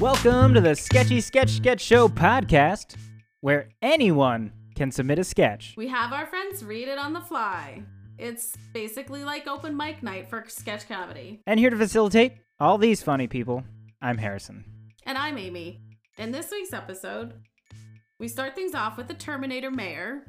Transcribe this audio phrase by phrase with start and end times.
[0.00, 2.96] Welcome to the Sketchy Sketch Sketch Show podcast,
[3.42, 5.74] where anyone can submit a sketch.
[5.76, 7.82] We have our friends read it on the fly.
[8.16, 11.42] It's basically like open mic night for sketch comedy.
[11.46, 13.62] And here to facilitate all these funny people,
[14.00, 14.64] I'm Harrison.
[15.04, 15.82] And I'm Amy.
[16.16, 17.34] In this week's episode,
[18.18, 20.22] we start things off with the Terminator mayor,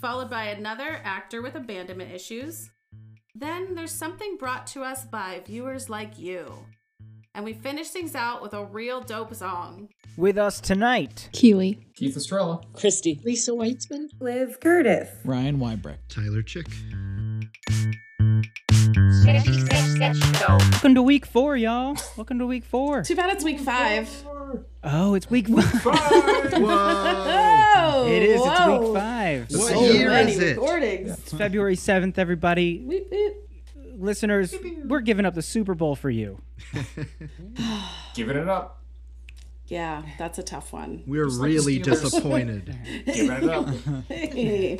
[0.00, 2.70] followed by another actor with abandonment issues.
[3.34, 6.54] Then there's something brought to us by viewers like you.
[7.34, 9.88] And we finish things out with a real dope song.
[10.16, 11.78] With us tonight, Keely.
[11.94, 12.60] Keith Estrella.
[12.72, 13.20] Christy.
[13.24, 14.08] Lisa Weitzman.
[14.20, 15.08] Liz Curtis.
[15.24, 15.98] Ryan Wybrecht.
[16.08, 16.66] Tyler Chick.
[20.48, 21.96] welcome to week four, y'all.
[22.16, 23.02] Welcome to week four.
[23.02, 24.08] Too bad it's week five.
[24.82, 25.84] Oh, it's week five.
[25.84, 27.70] Whoa!
[27.76, 28.40] Oh, It is.
[28.40, 28.80] It's whoa.
[28.92, 29.50] week five.
[29.50, 30.56] What So year many is it?
[30.58, 31.10] recordings.
[31.18, 32.78] It's February 7th, everybody.
[32.78, 33.32] Beep, beep.
[34.00, 34.54] Listeners,
[34.86, 36.40] we're giving up the Super Bowl for you.
[38.14, 38.82] Giving it up.
[39.66, 41.04] Yeah, that's a tough one.
[41.06, 42.02] We're Just really the Steelers.
[42.02, 42.78] disappointed.
[43.06, 43.68] Giving it up.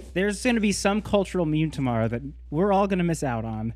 [0.14, 3.44] There's going to be some cultural meme tomorrow that we're all going to miss out
[3.44, 3.74] on.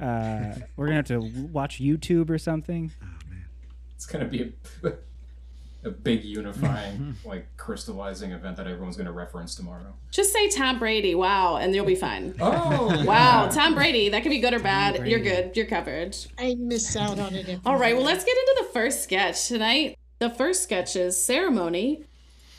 [0.00, 2.92] Uh, we're going to have to watch YouTube or something.
[3.02, 3.44] Oh, man.
[3.94, 4.52] It's gonna be
[4.84, 4.92] a,
[5.84, 9.94] a big unifying, like crystallizing event that everyone's gonna reference tomorrow.
[10.10, 12.34] Just say Tom Brady, wow, and you'll be fine.
[12.40, 14.08] Oh Wow, Tom Brady.
[14.10, 14.96] That could be good or bad.
[14.96, 15.10] Brady.
[15.10, 15.56] You're good.
[15.56, 16.16] You're covered.
[16.38, 17.60] I miss out on it.
[17.64, 19.98] All right, well, let's get into the first sketch tonight.
[20.18, 22.04] The first sketch is Ceremony,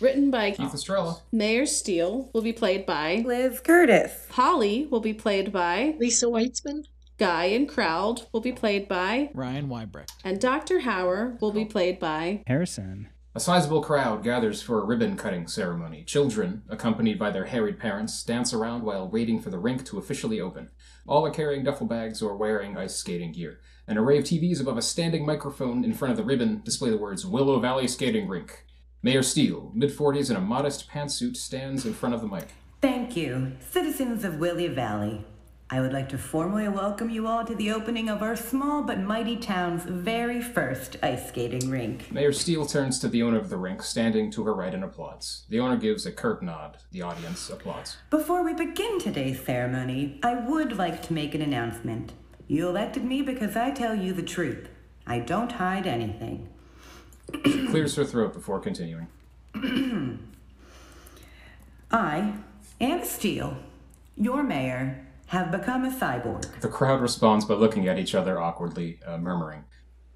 [0.01, 1.21] written by Keith Estrella.
[1.31, 4.11] Mayor Steele, will be played by Liz Curtis.
[4.29, 6.83] Polly, will be played by Lisa Weitzman.
[7.17, 10.11] Guy and Crowd, will be played by, Ryan Wybrecht.
[10.25, 10.79] and Dr.
[10.79, 11.65] Hauer will be oh.
[11.65, 12.43] played by.
[12.47, 13.07] Harrison.
[13.35, 16.03] A sizable crowd gathers for a ribbon cutting ceremony.
[16.03, 20.39] Children, accompanied by their harried parents, dance around while waiting for the rink to officially
[20.39, 20.69] open.
[21.07, 23.59] All are carrying duffel bags or wearing ice skating gear.
[23.87, 26.97] An array of TVs above a standing microphone in front of the ribbon display the
[26.97, 28.67] words Willow Valley Skating Rink.
[29.01, 32.49] Mayor Steele, mid 40s in a modest pantsuit, stands in front of the mic.
[32.81, 35.25] Thank you, citizens of Willow Valley.
[35.73, 38.99] I would like to formally welcome you all to the opening of our small but
[38.99, 42.11] mighty town's very first ice skating rink.
[42.11, 45.45] Mayor Steele turns to the owner of the rink, standing to her right and applauds.
[45.49, 46.77] The owner gives a curt nod.
[46.91, 47.97] The audience applauds.
[48.11, 52.13] Before we begin today's ceremony, I would like to make an announcement.
[52.47, 54.69] You elected me because I tell you the truth.
[55.07, 56.49] I don't hide anything.
[57.45, 59.07] She clears her throat before continuing.
[61.89, 62.33] I,
[62.79, 63.57] Anna Steele,
[64.15, 65.02] your mayor,
[65.33, 66.59] have become a cyborg.
[66.61, 69.63] The crowd responds by looking at each other awkwardly, uh, murmuring.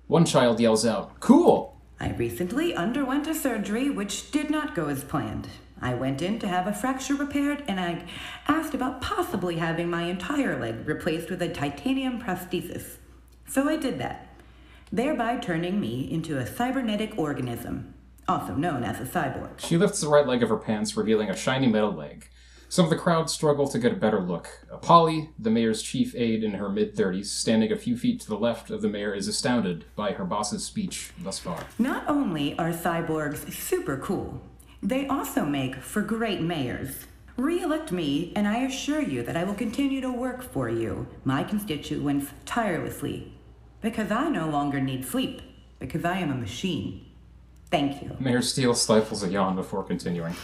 [0.05, 1.81] One child yells out, Cool!
[1.99, 5.47] I recently underwent a surgery which did not go as planned.
[5.81, 8.05] I went in to have a fracture repaired and I
[8.47, 12.97] asked about possibly having my entire leg replaced with a titanium prosthesis.
[13.47, 14.27] So I did that,
[14.91, 17.95] thereby turning me into a cybernetic organism,
[18.27, 19.59] also known as a cyborg.
[19.59, 22.29] She lifts the right leg of her pants, revealing a shiny metal leg.
[22.69, 24.49] Some of the crowd struggle to get a better look.
[24.81, 28.37] Polly, the mayor's chief aide in her mid 30s, standing a few feet to the
[28.37, 31.65] left of the mayor, is astounded by her boss's speech thus far.
[31.79, 34.41] Not only are cyborgs super cool,
[34.83, 37.05] they also make for great mayors.
[37.37, 41.43] Re-elect me, and I assure you that I will continue to work for you, my
[41.43, 43.31] constituents, tirelessly.
[43.79, 45.41] Because I no longer need sleep,
[45.79, 47.05] because I am a machine.
[47.69, 48.15] Thank you.
[48.19, 50.35] Mayor Steele stifles a yawn before continuing.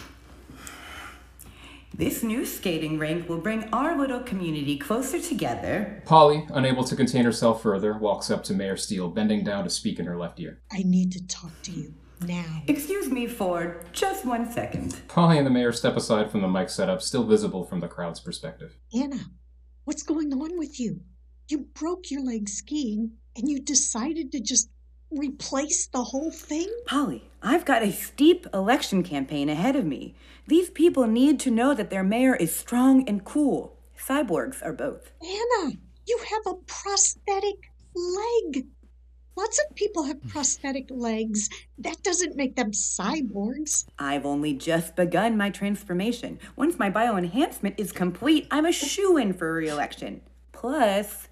[1.96, 6.02] This new skating rink will bring our little community closer together.
[6.06, 10.00] Polly, unable to contain herself further, walks up to Mayor Steele, bending down to speak
[10.00, 10.60] in her left ear.
[10.72, 12.64] I need to talk to you now.
[12.68, 14.96] Excuse me for just one second.
[15.08, 18.20] Polly and the mayor step aside from the mic setup, still visible from the crowd's
[18.20, 18.76] perspective.
[18.92, 19.20] Anna,
[19.84, 21.02] what's going on with you?
[21.48, 24.70] You broke your leg skiing and you decided to just
[25.18, 26.70] replace the whole thing?
[26.86, 30.16] Polly, I've got a steep election campaign ahead of me.
[30.48, 33.78] These people need to know that their mayor is strong and cool.
[33.98, 35.12] Cyborgs are both.
[35.22, 35.74] Anna,
[36.06, 38.68] you have a prosthetic leg.
[39.36, 41.50] Lots of people have prosthetic legs.
[41.80, 43.86] That doesn't make them cyborgs.
[43.98, 46.40] I've only just begun my transformation.
[46.56, 50.22] Once my bioenhancement is complete, I'm a shoe in for re election.
[50.52, 51.30] Plus,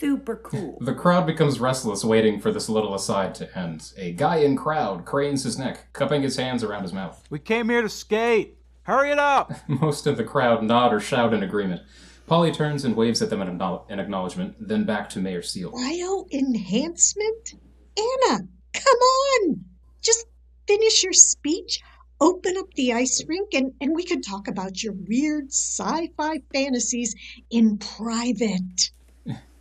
[0.00, 0.78] super cool.
[0.80, 3.92] The crowd becomes restless, waiting for this little aside to end.
[3.96, 7.22] A guy in crowd cranes his neck, cupping his hands around his mouth.
[7.30, 8.56] We came here to skate.
[8.84, 9.52] Hurry it up!
[9.68, 11.82] Most of the crowd nod or shout in agreement.
[12.26, 15.70] Polly turns and waves at them in acknowl- in acknowledgement, then back to Mayor Seal.
[15.72, 17.54] Bio enhancement?
[17.98, 18.38] Anna,
[18.72, 19.64] come on.
[20.00, 20.26] Just
[20.66, 21.82] finish your speech,
[22.20, 26.40] open up the ice rink, and, and we can talk about your weird sci fi
[26.52, 27.14] fantasies
[27.50, 28.90] in private.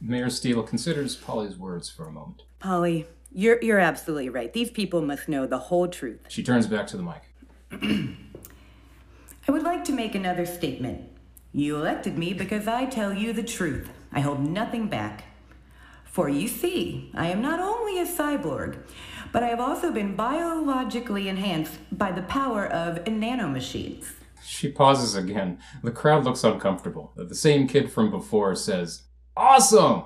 [0.01, 2.43] Mayor Steele considers Polly's words for a moment.
[2.59, 4.51] Polly, You're, you're absolutely right.
[4.51, 6.21] These people must know the whole truth.
[6.29, 7.23] She turns back to the mic.
[9.47, 11.09] I would like to make another statement.
[11.51, 13.89] You elected me because I tell you the truth.
[14.11, 15.23] I hold nothing back.
[16.05, 18.77] For you see, I am not only a cyborg,
[19.31, 24.05] but I have also been biologically enhanced by the power of nanomachines.
[24.43, 25.59] She pauses again.
[25.83, 27.11] The crowd looks uncomfortable.
[27.15, 29.03] The same kid from before says,
[29.39, 30.03] Awesome!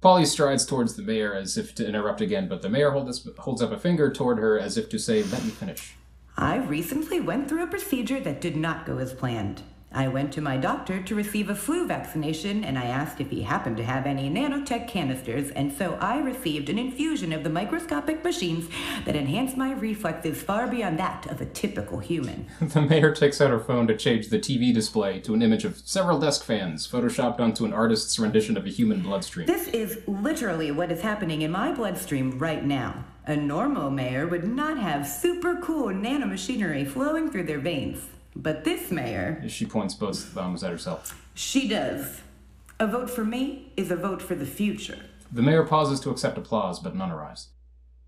[0.00, 3.60] Polly strides towards the mayor as if to interrupt again, but the mayor holds, holds
[3.60, 5.96] up a finger toward her as if to say, Let me finish.
[6.36, 9.62] I recently went through a procedure that did not go as planned.
[9.90, 13.42] I went to my doctor to receive a flu vaccination and I asked if he
[13.42, 18.22] happened to have any nanotech canisters, and so I received an infusion of the microscopic
[18.22, 18.68] machines
[19.06, 22.46] that enhance my reflexes far beyond that of a typical human.
[22.78, 25.78] The mayor takes out her phone to change the TV display to an image of
[25.78, 29.46] several desk fans, photoshopped onto an artist's rendition of a human bloodstream.
[29.46, 33.04] This is literally what is happening in my bloodstream right now.
[33.26, 38.00] A normal mayor would not have super cool nanomachinery flowing through their veins.
[38.38, 41.20] But this mayor, She points both thumbs at herself.
[41.34, 42.20] she does.
[42.80, 45.00] A vote for me is a vote for the future.
[45.32, 47.48] The mayor pauses to accept applause, but none arrives.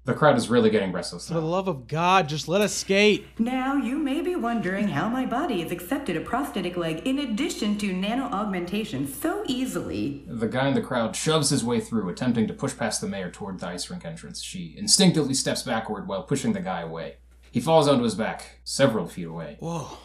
[0.04, 3.26] The crowd is really getting restless For the love of God, just let us skate.
[3.38, 7.76] Now, you may be wondering how my body has accepted a prosthetic leg in addition
[7.78, 10.24] to nano augmentation so easily.
[10.26, 13.30] The guy in the crowd shoves his way through, attempting to push past the mayor
[13.30, 14.40] toward the ice rink entrance.
[14.42, 17.16] She instinctively steps backward while pushing the guy away.
[17.50, 19.56] He falls onto his back, several feet away.
[19.60, 19.98] Whoa.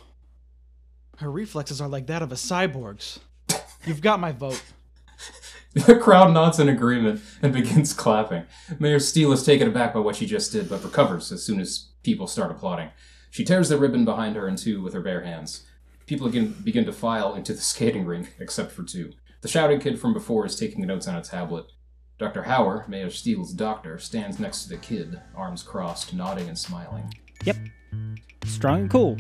[1.17, 3.19] Her reflexes are like that of a cyborg's.
[3.85, 4.61] You've got my vote.
[5.73, 8.45] The crowd nods in agreement and begins clapping.
[8.79, 11.89] Mayor Steele is taken aback by what she just did, but recovers as soon as
[12.01, 12.91] people start applauding.
[13.29, 15.65] She tears the ribbon behind her in two with her bare hands.
[16.05, 19.11] People begin, begin to file into the skating rink, except for two.
[19.41, 21.65] The shouting kid from before is taking notes on a tablet.
[22.17, 22.43] Dr.
[22.43, 27.13] Hauer, Mayor Steele's doctor, stands next to the kid, arms crossed, nodding and smiling.
[27.43, 27.57] Yep.
[28.45, 29.17] Strong and cool.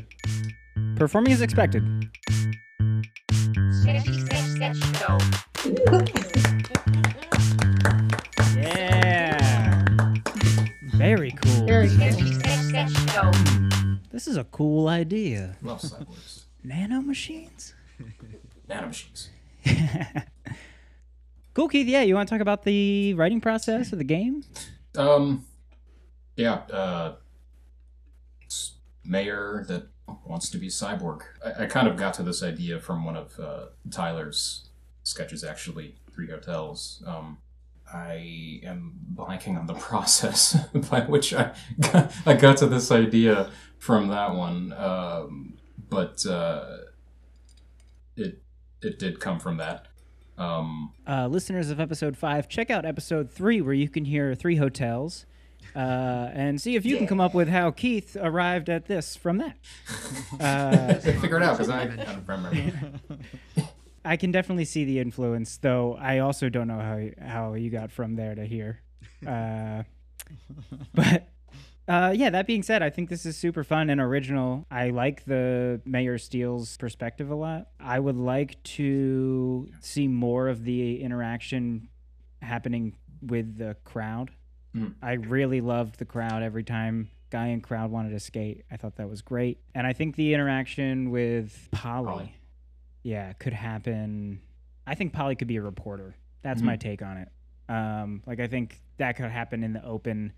[0.95, 1.83] Performing as expected.
[8.55, 9.83] Yeah.
[10.93, 11.65] Very cool.
[14.11, 15.57] This is a cool idea.
[15.61, 16.45] Love cyborgs.
[16.63, 17.73] Nano machines?
[18.69, 19.27] Nanomachines.
[21.55, 21.87] Cool, Keith.
[21.87, 24.43] Yeah, you want to talk about the writing process of the game?
[24.97, 25.45] Um,
[26.35, 27.15] yeah, uh,
[29.05, 29.87] mayor that
[30.25, 31.21] wants to be cyborg.
[31.43, 34.69] I, I kind of got to this idea from one of uh, Tyler's
[35.03, 37.03] sketches, actually, Three Hotels.
[37.05, 37.37] Um,
[37.91, 40.57] I am blanking on the process
[40.89, 45.57] by which I got, I got to this idea from that one, um,
[45.89, 46.77] but uh,
[48.15, 48.41] it
[48.81, 49.87] it did come from that.
[50.37, 54.57] Um, Uh, listeners of episode five, check out episode three where you can hear three
[54.57, 55.25] hotels.
[55.75, 59.37] Uh, and see if you can come up with how Keith arrived at this from
[59.37, 59.57] that.
[60.39, 62.99] Uh, figure it out because I, I don't remember.
[64.03, 65.95] I can definitely see the influence, though.
[65.95, 68.81] I also don't know how how you got from there to here.
[69.25, 69.83] Uh,
[70.93, 71.29] but
[71.87, 74.65] uh, yeah, that being said, I think this is super fun and original.
[74.71, 77.67] I like the Mayor Steele's perspective a lot.
[77.79, 81.89] I would like to see more of the interaction
[82.41, 84.31] happening with the crowd.
[84.75, 84.95] Mhm.
[85.01, 88.63] I really loved the crowd every time guy and crowd wanted to skate.
[88.69, 89.59] I thought that was great.
[89.73, 92.35] And I think the interaction with Polly, Polly.
[93.03, 94.41] yeah, could happen.
[94.85, 96.15] I think Polly could be a reporter.
[96.43, 97.29] That's my take on it.
[97.67, 100.33] Um, like I think that could happen in the open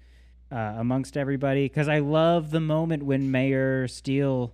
[0.50, 4.54] uh, amongst everybody because I love the moment when Mayor Steele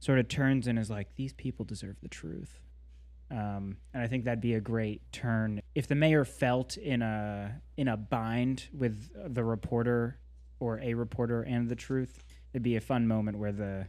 [0.00, 2.60] sort of turns and is like, "These people deserve the truth,"
[3.30, 7.60] um, and I think that'd be a great turn if the mayor felt in a
[7.76, 10.18] in a bind with the reporter
[10.60, 12.24] or a reporter and the truth.
[12.52, 13.88] It'd be a fun moment where the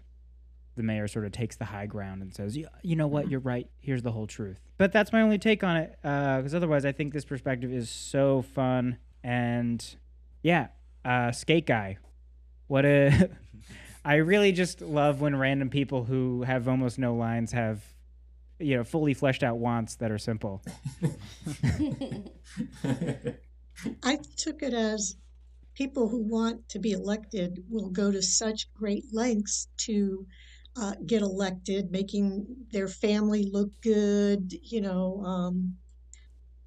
[0.76, 3.30] the mayor sort of takes the high ground and says, "You, you know what?
[3.30, 3.68] You're right.
[3.80, 7.14] Here's the whole truth." But that's my only take on it, because otherwise, I think
[7.14, 9.84] this perspective is so fun and
[10.42, 10.68] yeah,
[11.04, 11.98] uh, skate guy.
[12.68, 13.30] What a!
[14.06, 17.84] I really just love when random people who have almost no lines have,
[18.60, 20.62] you know, fully fleshed out wants that are simple.
[24.04, 25.16] I took it as
[25.74, 30.26] people who want to be elected will go to such great lengths to
[30.76, 35.78] uh, get elected, making their family look good, you know, um,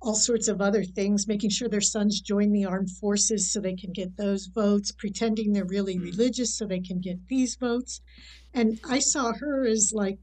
[0.01, 3.75] all sorts of other things, making sure their sons join the armed forces so they
[3.75, 8.01] can get those votes, pretending they're really religious so they can get these votes.
[8.53, 10.19] And I saw her as like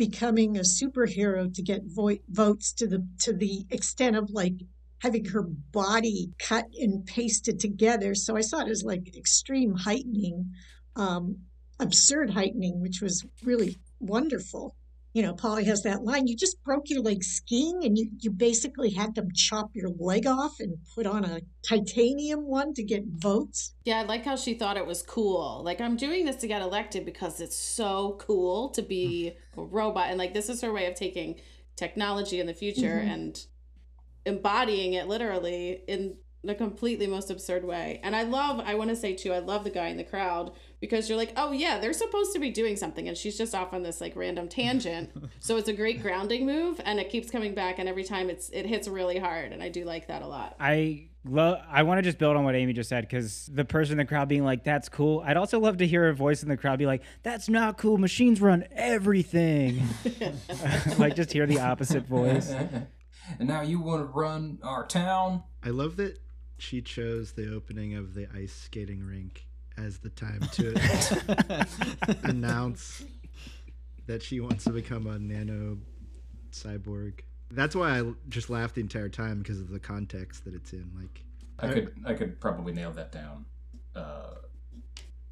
[0.00, 4.54] becoming a superhero to get vo- votes to the to the extent of like
[5.02, 8.14] having her body cut and pasted together.
[8.14, 10.52] So I saw it as like extreme heightening,
[10.96, 11.36] um,
[11.78, 14.74] absurd heightening, which was really wonderful.
[15.12, 18.30] You know, Polly has that line, you just broke your leg skiing and you, you
[18.30, 23.02] basically had them chop your leg off and put on a titanium one to get
[23.06, 23.74] votes.
[23.84, 25.62] Yeah, I like how she thought it was cool.
[25.64, 30.10] Like, I'm doing this to get elected because it's so cool to be a robot.
[30.10, 31.40] And, like, this is her way of taking
[31.74, 33.12] technology in the future Mhm.
[33.12, 33.46] and
[34.24, 38.00] embodying it literally in the completely most absurd way.
[38.02, 40.52] And I love, I want to say too, I love the guy in the crowd
[40.80, 43.08] because you're like, oh yeah, they're supposed to be doing something.
[43.08, 45.10] And she's just off on this like random tangent.
[45.40, 47.78] so it's a great grounding move and it keeps coming back.
[47.78, 49.52] And every time it's, it hits really hard.
[49.52, 50.56] And I do like that a lot.
[50.58, 51.58] I love.
[51.70, 54.04] I want to just build on what Amy just said because the person in the
[54.04, 56.78] crowd being like, "That's cool." I'd also love to hear a voice in the crowd
[56.78, 57.98] be like, "That's not cool.
[57.98, 59.82] Machines run everything."
[60.98, 62.50] like just hear the opposite voice.
[62.50, 65.42] and now you want to run our town?
[65.62, 66.18] I love that
[66.60, 71.66] she chose the opening of the ice skating rink as the time to
[72.24, 73.04] announce
[74.06, 75.78] that she wants to become a nano
[76.52, 77.20] cyborg.
[77.50, 80.90] That's why I just laughed the entire time because of the context that it's in.
[80.96, 81.24] Like,
[81.58, 83.44] I could I could probably nail that down
[83.94, 84.34] uh,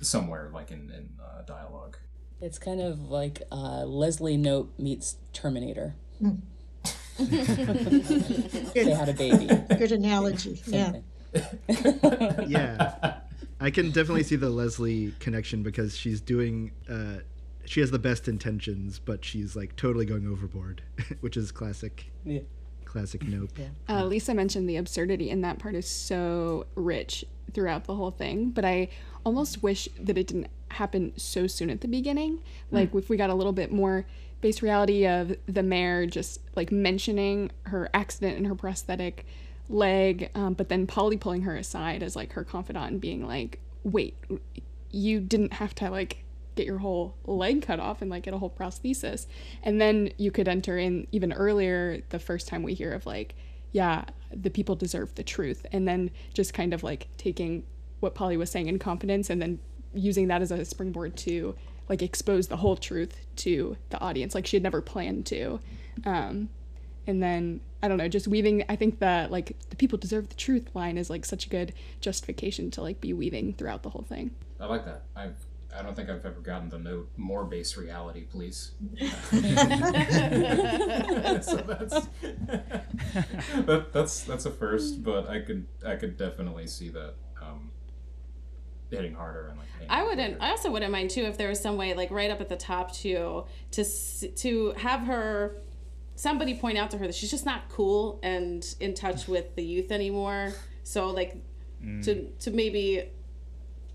[0.00, 1.96] somewhere like in in uh, dialogue.
[2.40, 5.94] It's kind of like uh, Leslie Knope meets Terminator.
[7.18, 9.46] they had a baby.
[9.76, 10.62] Good analogy.
[10.66, 10.84] Yeah.
[10.84, 11.04] Something.
[12.46, 13.20] yeah,
[13.60, 16.72] I can definitely see the Leslie connection because she's doing.
[16.88, 17.18] Uh,
[17.64, 20.82] she has the best intentions, but she's like totally going overboard,
[21.20, 22.10] which is classic.
[22.24, 22.40] Yeah.
[22.84, 23.68] Classic Knope.
[23.86, 28.48] Uh, Lisa mentioned the absurdity, and that part is so rich throughout the whole thing.
[28.48, 28.88] But I
[29.26, 32.40] almost wish that it didn't happen so soon at the beginning.
[32.70, 34.06] Like, if we got a little bit more
[34.40, 39.26] base reality of the mayor just like mentioning her accident and her prosthetic
[39.68, 43.60] leg, um, but then Polly pulling her aside as like her confidant and being like,
[43.84, 44.16] wait,
[44.90, 46.24] you didn't have to like
[46.56, 49.26] get your whole leg cut off and like get a whole prosthesis.
[49.62, 53.34] And then you could enter in even earlier the first time we hear of like,
[53.72, 55.64] yeah, the people deserve the truth.
[55.72, 57.64] And then just kind of like taking
[58.00, 59.58] what Polly was saying in confidence and then
[59.94, 61.54] using that as a springboard to
[61.88, 65.60] like expose the whole truth to the audience like she had never planned to.
[66.04, 66.48] Um,
[67.06, 68.64] and then I don't know, just weaving.
[68.68, 71.72] I think that like the people deserve the truth line is like such a good
[72.00, 74.32] justification to like be weaving throughout the whole thing.
[74.60, 75.04] I like that.
[75.14, 75.30] I
[75.76, 78.72] I don't think I've ever gotten the note more base reality, please.
[79.00, 79.08] so
[81.58, 82.06] that's
[83.66, 87.70] that, that's that's a first, but I could I could definitely see that um,
[88.90, 89.66] hitting harder and like.
[89.88, 90.38] I wouldn't.
[90.38, 90.42] quicker.
[90.44, 92.56] I also wouldn't mind too if there was some way, like right up at the
[92.56, 95.62] top, too, to s- to have her
[96.18, 99.62] somebody point out to her that she's just not cool and in touch with the
[99.62, 100.52] youth anymore.
[100.82, 101.36] So like
[101.82, 102.04] mm.
[102.04, 103.04] to to maybe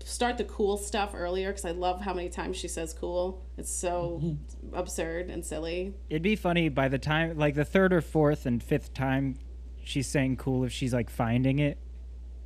[0.04, 3.44] start the cool stuff earlier because I love how many times she says cool.
[3.58, 4.74] It's so mm-hmm.
[4.74, 5.94] absurd and silly.
[6.08, 9.36] It'd be funny by the time, like the third or fourth and fifth time
[9.82, 11.78] she's saying cool, if she's like finding it,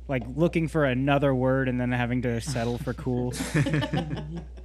[0.07, 3.33] like looking for another word and then having to settle for cool.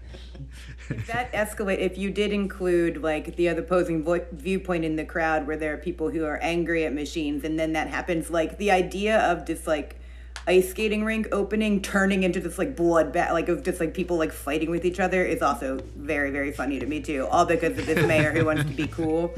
[0.88, 5.04] If that escalate, if you did include like the other opposing vo- viewpoint in the
[5.04, 8.58] crowd where there are people who are angry at machines and then that happens, like
[8.58, 9.98] the idea of this like
[10.46, 14.32] ice skating rink opening turning into this like bloodbath, like of just like people like
[14.32, 17.26] fighting with each other is also very, very funny to me too.
[17.30, 19.34] All because of this mayor who wants to be cool.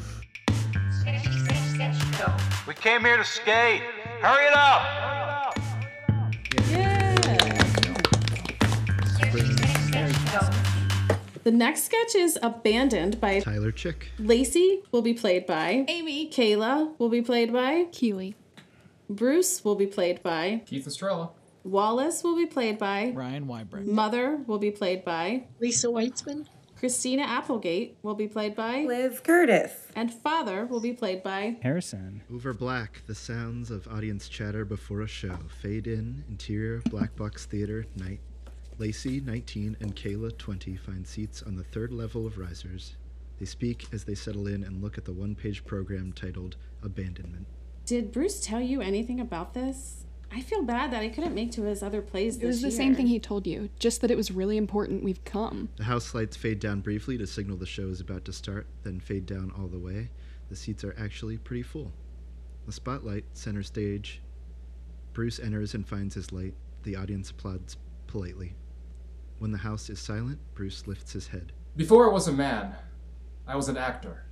[2.67, 3.83] We came here to skate.
[4.21, 5.17] Hurry it up!
[11.47, 14.11] The next sketch is abandoned by Tyler Chick.
[14.19, 16.29] Lacey will be played by Amy.
[16.29, 18.35] Kayla will be played by Keely.
[19.09, 21.31] Bruce will be played by Keith Estrella.
[21.63, 23.87] Wallace will be played by Ryan Wybrecht.
[23.87, 26.49] Mother will be played by Lisa Weitzman.
[26.75, 29.71] Christina Applegate will be played by Liz Curtis.
[29.95, 32.23] and Father will be played by Harrison.
[32.35, 36.25] Over black, the sounds of audience chatter before a show fade in.
[36.29, 38.19] Interior black box theater night.
[38.79, 42.97] Lacey, 19, and Kayla, 20, find seats on the third level of risers.
[43.39, 47.47] They speak as they settle in and look at the one-page program titled "Abandonment."
[47.87, 50.05] Did Bruce tell you anything about this?
[50.31, 52.69] I feel bad that I couldn't make to his other plays this It was the
[52.69, 52.77] year.
[52.77, 55.71] same thing he told you, just that it was really important we've come.
[55.77, 59.01] The house lights fade down briefly to signal the show is about to start, then
[59.01, 60.11] fade down all the way.
[60.51, 61.93] The seats are actually pretty full.
[62.67, 64.21] The spotlight, center stage.
[65.15, 66.55] Bruce enters and finds his light.
[66.83, 68.55] The audience applauds politely.
[69.39, 71.53] When the house is silent, Bruce lifts his head.
[71.77, 72.75] Before I was a man,
[73.47, 74.25] I was an actor.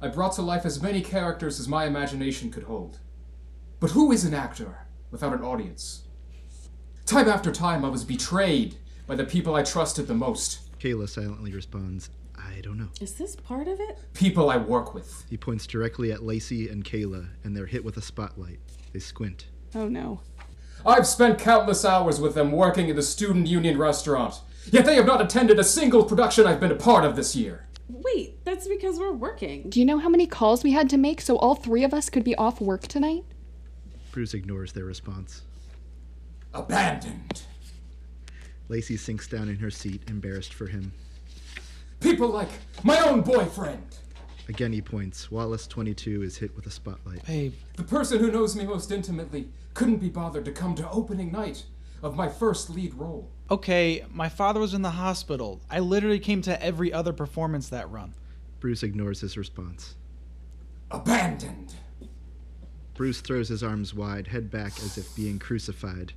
[0.00, 2.98] I brought to life as many characters as my imagination could hold.
[3.78, 6.02] But who is an actor without an audience?
[7.04, 10.76] Time after time, I was betrayed by the people I trusted the most.
[10.80, 12.88] Kayla silently responds, I don't know.
[13.00, 13.98] Is this part of it?
[14.14, 15.24] People I work with.
[15.28, 18.60] He points directly at Lacey and Kayla, and they're hit with a spotlight.
[18.92, 19.46] They squint.
[19.74, 20.20] Oh no.
[20.86, 24.40] I've spent countless hours with them working in the student union restaurant,
[24.70, 27.66] yet they have not attended a single production I've been a part of this year.
[27.88, 29.68] Wait, that's because we're working.
[29.68, 32.08] Do you know how many calls we had to make so all three of us
[32.08, 33.24] could be off work tonight?
[34.12, 35.42] Bruce ignores their response.
[36.54, 37.42] Abandoned.
[38.68, 40.92] Lacey sinks down in her seat, embarrassed for him.
[41.98, 42.48] People like
[42.84, 43.82] my own boyfriend.
[44.48, 45.30] Again, he points.
[45.30, 47.24] Wallace 22 is hit with a spotlight.
[47.26, 47.54] Babe.
[47.76, 51.64] The person who knows me most intimately couldn't be bothered to come to opening night
[52.02, 53.28] of my first lead role.
[53.50, 55.60] Okay, my father was in the hospital.
[55.70, 58.14] I literally came to every other performance that run.
[58.60, 59.96] Bruce ignores his response.
[60.90, 61.74] Abandoned.
[62.94, 66.12] Bruce throws his arms wide, head back as if being crucified.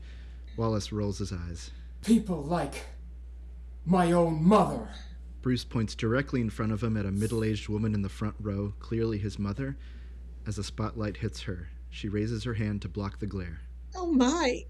[0.55, 1.71] Wallace rolls his eyes.
[2.05, 2.85] People like
[3.85, 4.87] my own mother.
[5.41, 8.35] Bruce points directly in front of him at a middle aged woman in the front
[8.39, 9.77] row, clearly his mother.
[10.45, 13.61] As a spotlight hits her, she raises her hand to block the glare.
[13.95, 14.63] Oh my.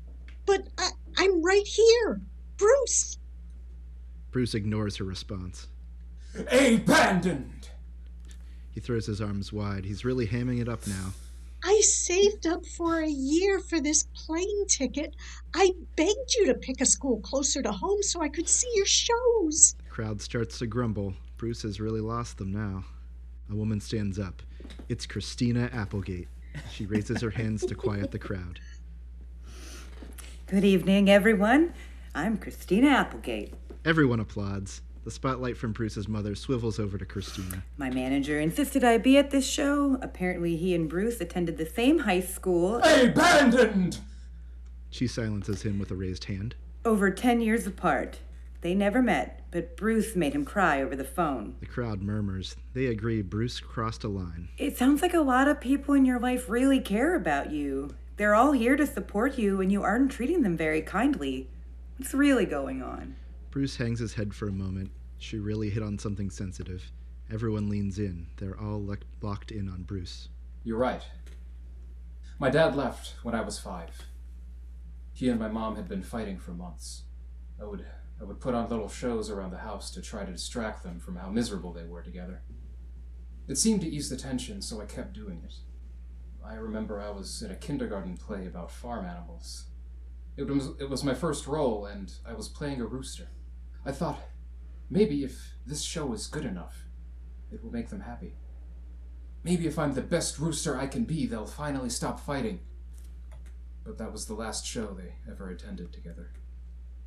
[0.45, 2.21] But I, I'm right here.
[2.57, 3.17] Bruce.
[4.31, 5.67] Bruce ignores her response.
[6.51, 7.69] Abandoned.
[8.69, 9.85] He throws his arms wide.
[9.85, 11.13] He's really hamming it up now.
[11.63, 15.15] I saved up for a year for this plane ticket.
[15.53, 18.85] I begged you to pick a school closer to home so I could see your
[18.85, 19.75] shows.
[19.99, 21.13] The crowd starts to grumble.
[21.35, 22.85] Bruce has really lost them now.
[23.51, 24.41] A woman stands up.
[24.87, 26.29] It's Christina Applegate.
[26.71, 28.61] She raises her hands to quiet the crowd.
[30.47, 31.73] Good evening, everyone.
[32.15, 33.53] I'm Christina Applegate.
[33.83, 34.83] Everyone applauds.
[35.03, 37.65] The spotlight from Bruce's mother swivels over to Christina.
[37.75, 39.97] My manager insisted I be at this show.
[40.01, 42.77] Apparently, he and Bruce attended the same high school.
[42.77, 43.99] Abandoned!
[44.89, 46.55] She silences him with a raised hand.
[46.85, 48.19] Over 10 years apart.
[48.61, 51.55] They never met, but Bruce made him cry over the phone.
[51.59, 52.55] The crowd murmurs.
[52.73, 54.49] They agree Bruce crossed a line.
[54.57, 57.95] It sounds like a lot of people in your life really care about you.
[58.17, 61.49] They're all here to support you, and you aren't treating them very kindly.
[61.97, 63.15] What's really going on?
[63.49, 64.91] Bruce hangs his head for a moment.
[65.17, 66.91] She really hit on something sensitive.
[67.31, 68.27] Everyone leans in.
[68.37, 70.27] They're all le- locked in on Bruce.
[70.63, 71.03] You're right.
[72.39, 74.07] My dad left when I was five.
[75.13, 77.03] He and my mom had been fighting for months.
[77.61, 77.85] I would
[78.21, 81.15] I would put on little shows around the house to try to distract them from
[81.15, 82.41] how miserable they were together.
[83.47, 85.55] It seemed to ease the tension, so I kept doing it.
[86.45, 89.65] I remember I was in a kindergarten play about farm animals.
[90.37, 93.29] It was, it was my first role, and I was playing a rooster.
[93.85, 94.19] I thought,
[94.89, 96.85] maybe if this show is good enough,
[97.51, 98.35] it will make them happy.
[99.43, 102.59] Maybe if I'm the best rooster I can be, they'll finally stop fighting.
[103.85, 106.31] But that was the last show they ever attended together.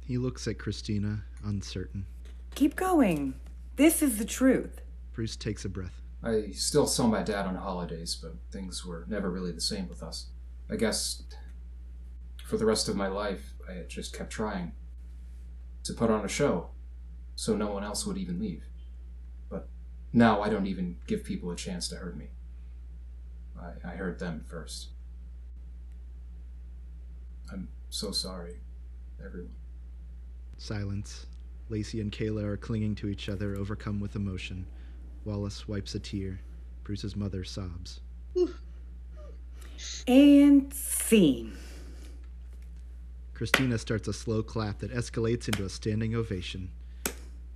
[0.05, 2.07] He looks at Christina, uncertain.
[2.55, 3.35] Keep going.
[3.77, 4.81] This is the truth.
[5.13, 6.03] Bruce takes a breath.
[6.23, 10.03] I still saw my dad on holidays, but things were never really the same with
[10.03, 10.27] us.
[10.71, 11.23] I guess
[12.45, 14.73] for the rest of my life, I had just kept trying
[15.85, 16.71] to put on a show
[17.35, 18.65] so no one else would even leave.
[19.49, 19.69] But
[20.13, 22.29] now I don't even give people a chance to hurt me.
[23.61, 24.89] I, I hurt them first.
[27.53, 28.61] I'm so sorry,
[29.25, 29.53] everyone.
[30.63, 31.27] Silence.
[31.71, 34.65] Lacey and Kayla are clinging to each other, overcome with emotion.
[35.25, 36.41] Wallace wipes a tear.
[36.85, 38.01] Bruce's mother sobs.
[40.07, 41.57] And scene.
[43.35, 46.71] Christina starts a slow clap that escalates into a standing ovation.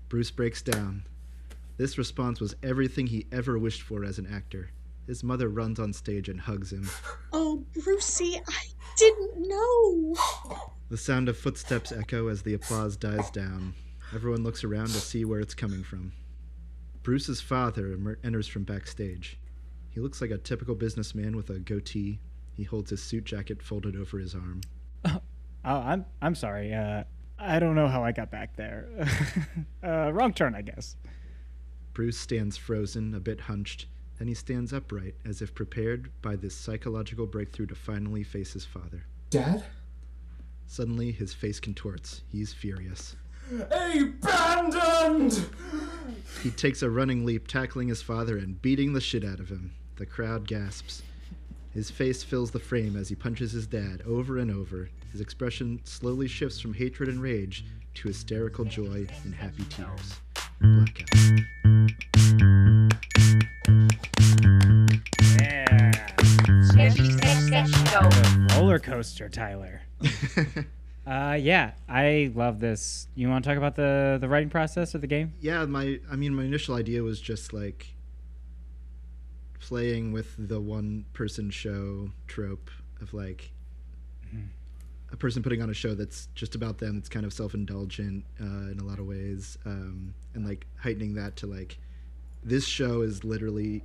[0.08, 1.06] Bruce breaks down.
[1.76, 4.70] This response was everything he ever wished for as an actor.
[5.06, 6.88] His mother runs on stage and hugs him.
[7.32, 8.62] Oh, Brucey, I
[8.96, 10.14] didn't know.
[10.88, 13.74] The sound of footsteps echo as the applause dies down.
[14.14, 16.12] Everyone looks around to see where it's coming from.
[17.02, 19.38] Bruce's father emer- enters from backstage.
[19.90, 22.20] He looks like a typical businessman with a goatee.
[22.52, 24.60] He holds his suit jacket folded over his arm.
[25.68, 26.72] Oh, I'm I'm sorry.
[26.72, 27.02] Uh,
[27.40, 28.86] I don't know how I got back there.
[29.84, 30.94] uh, wrong turn, I guess.
[31.92, 33.86] Bruce stands frozen, a bit hunched.
[34.18, 38.64] Then he stands upright, as if prepared by this psychological breakthrough to finally face his
[38.64, 39.04] father.
[39.30, 39.64] Dad?
[40.66, 42.22] Suddenly, his face contorts.
[42.28, 43.16] He's furious.
[43.70, 45.46] Abandoned!
[46.42, 49.72] He takes a running leap, tackling his father and beating the shit out of him.
[49.96, 51.02] The crowd gasps.
[51.72, 54.88] His face fills the frame as he punches his dad over and over.
[55.12, 60.20] His expression slowly shifts from hatred and rage to hysterical joy and happy tears.
[60.60, 61.06] Blackout.
[65.38, 65.92] Yeah.
[66.62, 69.82] Sketchy, sketch, sketch The roller coaster, Tyler.
[71.06, 73.08] uh, yeah, I love this.
[73.14, 75.32] You want to talk about the the writing process of the game?
[75.40, 77.94] yeah, my I mean my initial idea was just like
[79.60, 83.50] playing with the one person show trope of like
[85.12, 88.70] a person putting on a show that's just about them it's kind of self-indulgent uh,
[88.70, 91.78] in a lot of ways um, and like heightening that to like
[92.46, 93.82] this show is literally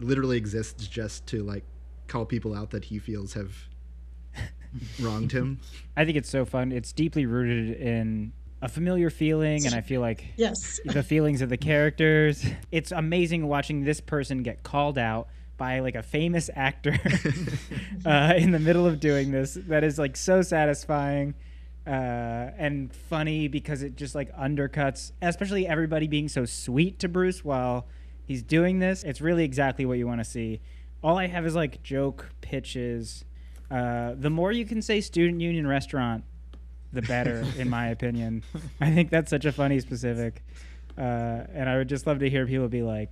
[0.00, 1.64] literally exists just to like
[2.06, 3.52] call people out that he feels have
[5.00, 5.58] wronged him
[5.96, 6.70] I think it's so fun.
[6.72, 10.78] It's deeply rooted in a familiar feeling, and I feel like Yes.
[10.84, 12.44] the feelings of the characters.
[12.70, 16.98] It's amazing watching this person get called out by like a famous actor
[18.04, 19.54] uh, in the middle of doing this.
[19.54, 21.34] That is like so satisfying
[21.86, 27.44] uh, and funny because it just like undercuts, especially everybody being so sweet to Bruce
[27.44, 27.86] while
[28.24, 29.04] he's doing this.
[29.04, 30.60] It's really exactly what you want to see.
[31.02, 33.24] All I have is like joke pitches.
[33.70, 36.24] Uh, the more you can say student union restaurant,
[36.92, 38.42] the better, in my opinion.
[38.80, 40.42] I think that's such a funny specific.
[40.98, 43.10] Uh, and I would just love to hear people be like,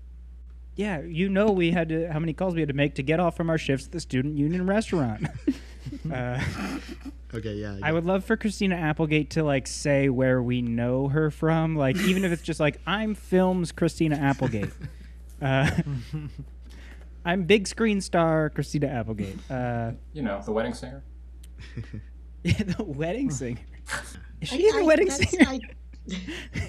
[0.77, 3.21] yeah, you know, we had to, how many calls we had to make to get
[3.21, 5.29] off from our shifts at the student union restaurant.
[6.13, 6.43] uh,
[7.35, 11.31] okay yeah, I would love for Christina Applegate to like say where we know her
[11.31, 14.71] from, like even if it's just like I'm films Christina Applegate.
[15.43, 15.69] Uh,
[17.25, 19.39] I'm big screen star Christina Applegate.
[19.51, 21.03] Uh, You know, the wedding singer.
[22.45, 23.61] yeah, the wedding singer.
[24.41, 25.47] Is I- she the I- wedding that's- singer?
[25.51, 25.61] I,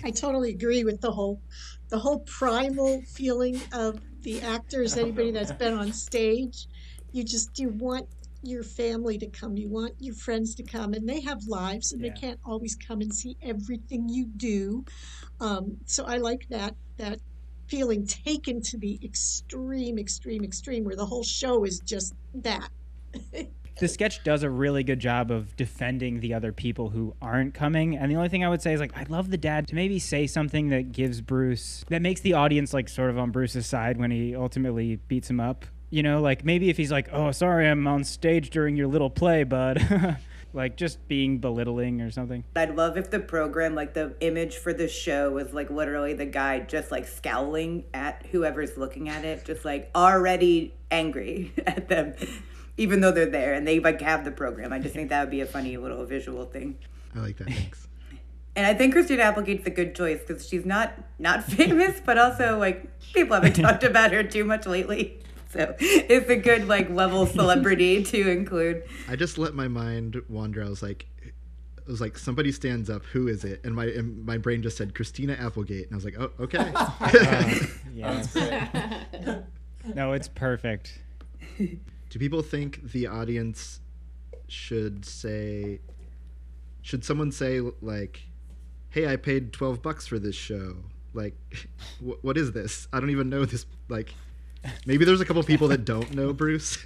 [0.06, 1.42] I totally agree with the whole
[1.90, 6.68] the whole primal feeling of the actors, anybody that's been on stage.
[7.12, 8.08] You just you want
[8.46, 12.02] your family to come, you want your friends to come, and they have lives and
[12.02, 12.10] Yeah.
[12.14, 14.86] they can't always come and see everything you do.
[15.40, 17.20] Um, so I like that that
[17.68, 22.70] feeling taken to the extreme, extreme, extreme, where the whole show is just that.
[23.80, 27.98] the sketch does a really good job of defending the other people who aren't coming.
[27.98, 30.00] And the only thing I would say is like I'd love the dad to maybe
[30.00, 33.98] say something that gives Bruce that makes the audience like sort of on Bruce's side
[33.98, 35.66] when he ultimately beats him up.
[35.96, 39.10] You know, like maybe if he's like, "Oh, sorry, I'm on stage during your little
[39.10, 40.18] play, bud."
[40.54, 42.44] like just being belittling or something.
[42.54, 46.26] I'd love if the program, like the image for the show, was like literally the
[46.26, 52.14] guy just like scowling at whoever's looking at it, just like already angry at them,
[52.76, 54.74] even though they're there and they like have the program.
[54.74, 56.78] I just think that would be a funny little visual thing.
[57.16, 57.88] I like that thanks
[58.58, 62.60] And I think Christina Applegate's a good choice because she's not not famous, but also
[62.60, 65.22] like people haven't talked about her too much lately.
[65.56, 68.84] So it's a good like level celebrity to include.
[69.08, 70.62] I just let my mind wander.
[70.64, 73.06] I was like, it was like somebody stands up.
[73.06, 73.62] Who is it?
[73.64, 76.74] And my and my brain just said Christina Applegate, and I was like, oh, okay.
[76.76, 77.54] Uh,
[77.94, 79.42] yeah.
[79.96, 81.00] no, it's perfect.
[81.58, 83.80] Do people think the audience
[84.50, 85.80] should say?
[86.82, 88.24] Should someone say like,
[88.90, 90.76] "Hey, I paid twelve bucks for this show"?
[91.14, 91.36] Like,
[92.00, 92.88] wh- what is this?
[92.92, 93.66] I don't even know this.
[93.88, 94.14] Like,
[94.86, 96.78] maybe there's a couple people that don't know Bruce.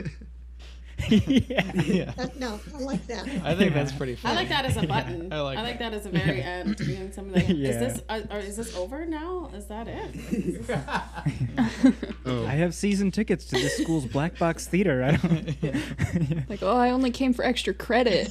[1.09, 2.11] yeah.
[2.17, 3.25] That, no, I like that.
[3.43, 4.33] I think that's pretty funny.
[4.33, 5.31] I like that as a button.
[5.33, 5.91] I like I like that.
[5.91, 6.75] that as a very end.
[6.75, 7.69] Doing something like, Yeah.
[7.69, 9.49] is this uh, or is this over now?
[9.55, 10.65] Is that it?
[12.25, 15.03] oh, I have season tickets to this school's black box theater.
[15.03, 16.49] I don't.
[16.49, 18.29] Like, oh, I only came for extra credit.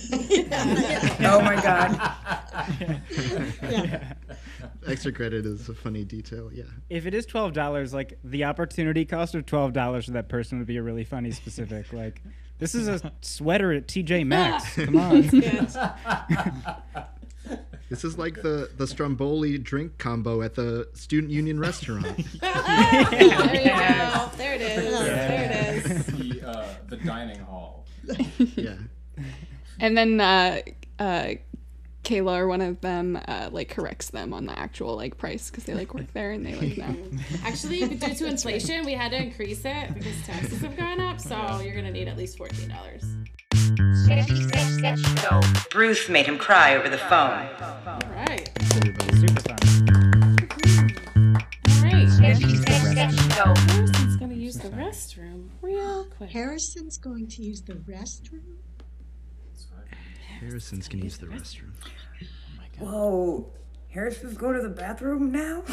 [1.20, 2.16] Oh my god.
[3.62, 4.12] Yeah.
[4.86, 6.50] extra credit is a funny detail.
[6.52, 6.64] Yeah.
[6.90, 10.58] if it is twelve dollars, like the opportunity cost of twelve dollars for that person
[10.58, 11.86] would be a really funny specific.
[11.92, 12.22] Like,
[12.58, 14.74] this is a sweater at TJ Maxx.
[14.84, 15.22] Come on.
[17.90, 22.04] This is like the the Stromboli drink combo at the student union restaurant.
[22.04, 23.30] there you.
[24.36, 24.92] There it is.
[24.92, 26.06] There it is.
[26.06, 27.86] The, uh, the dining hall.
[28.56, 28.74] yeah.
[29.80, 30.60] And then uh,
[30.98, 31.28] uh,
[32.08, 35.64] Kayla or one of them uh, like corrects them on the actual like price because
[35.64, 36.96] they like work there and they like know.
[37.44, 41.20] Actually, due to inflation, we had to increase it because taxes have gone up.
[41.20, 43.04] So you're gonna need at least fourteen dollars.
[45.70, 47.46] Bruce made him cry over the phone.
[47.86, 48.48] All right.
[48.76, 49.16] Everybody.
[49.16, 49.58] Super fun.
[51.68, 52.08] All right.
[53.68, 56.30] Harrison's gonna use the restroom real quick.
[56.30, 58.56] Harrison's going to use the restroom.
[60.40, 61.72] Harrison's gonna use the restroom.
[62.80, 63.52] Oh Whoa.
[63.90, 65.62] Harrison's going to the bathroom now?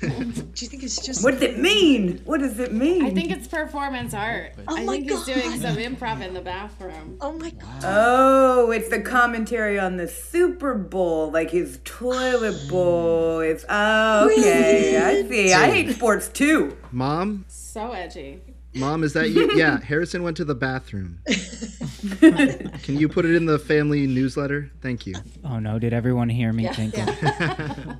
[0.00, 1.24] Do you think it's just?
[1.24, 2.20] What does it mean?
[2.26, 3.02] What does it mean?
[3.02, 4.52] I think it's performance art.
[4.58, 7.16] Oh, oh I my think he's doing some improv in the bathroom.
[7.20, 7.82] Oh my god!
[7.84, 13.40] Oh, it's the commentary on the Super Bowl, like his toilet bowl.
[13.40, 14.98] It's oh, okay.
[14.98, 15.52] I see.
[15.54, 16.76] I hate sports too.
[16.92, 18.42] Mom, So edgy.
[18.74, 19.50] Mom, is that you?
[19.56, 21.18] Yeah, Harrison went to the bathroom.
[22.20, 24.70] Can you put it in the family newsletter?
[24.80, 25.14] Thank you.
[25.44, 26.80] Oh no, did everyone hear me Yeah.
[26.80, 26.92] you.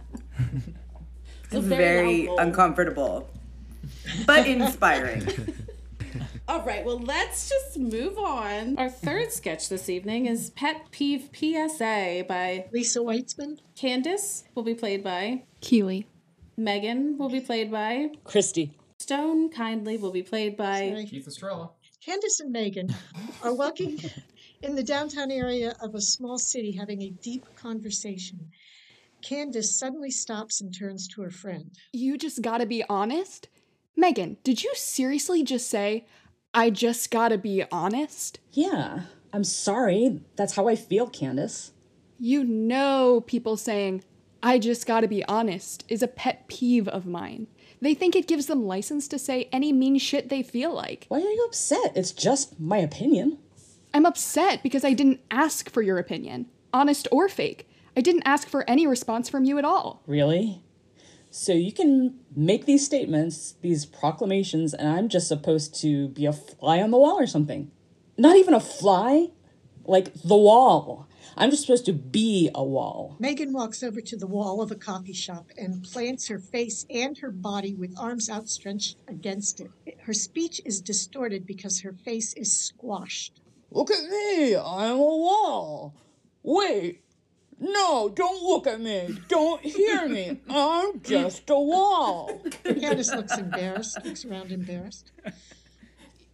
[1.52, 3.28] It's very very uncomfortable,
[4.24, 5.26] but inspiring.
[6.46, 8.78] All right, well, let's just move on.
[8.78, 13.58] Our third sketch this evening is Pet Peeve PSA by Lisa Weitzman.
[13.76, 16.06] Candace, will be played by Keely.
[16.56, 18.76] Megan, will be played by Christy.
[19.00, 21.06] Stone Kindly, will be played by Sorry.
[21.06, 21.70] Keith Estrella.
[22.04, 22.94] Candace and Megan
[23.42, 23.98] are walking
[24.62, 28.38] in the downtown area of a small city having a deep conversation.
[29.22, 31.70] Candace suddenly stops and turns to her friend.
[31.92, 33.48] You just gotta be honest?
[33.96, 36.06] Megan, did you seriously just say,
[36.52, 38.38] I just gotta be honest?
[38.52, 40.20] Yeah, I'm sorry.
[40.36, 41.72] That's how I feel, Candace.
[42.18, 44.04] You know, people saying,
[44.42, 47.46] I just gotta be honest, is a pet peeve of mine.
[47.80, 51.06] They think it gives them license to say any mean shit they feel like.
[51.08, 51.92] Why are you upset?
[51.94, 53.38] It's just my opinion.
[53.94, 57.68] I'm upset because I didn't ask for your opinion, honest or fake.
[57.96, 60.02] I didn't ask for any response from you at all.
[60.06, 60.62] Really?
[61.30, 66.32] So you can make these statements, these proclamations, and I'm just supposed to be a
[66.32, 67.70] fly on the wall or something.
[68.18, 69.28] Not even a fly,
[69.84, 71.08] like the wall.
[71.36, 73.16] I'm just supposed to be a wall.
[73.18, 77.16] Megan walks over to the wall of a coffee shop and plants her face and
[77.18, 79.70] her body with arms outstretched against it.
[80.02, 83.40] Her speech is distorted because her face is squashed.
[83.70, 85.94] Look at me, I'm a wall.
[86.42, 87.02] Wait,
[87.60, 89.18] no, don't look at me.
[89.28, 90.40] Don't hear me.
[90.48, 92.42] I'm just a wall.
[92.64, 95.12] Candace looks embarrassed, looks around embarrassed.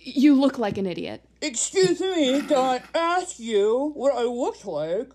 [0.08, 1.24] You look like an idiot.
[1.42, 5.10] Excuse me, did I ask you what I looked like?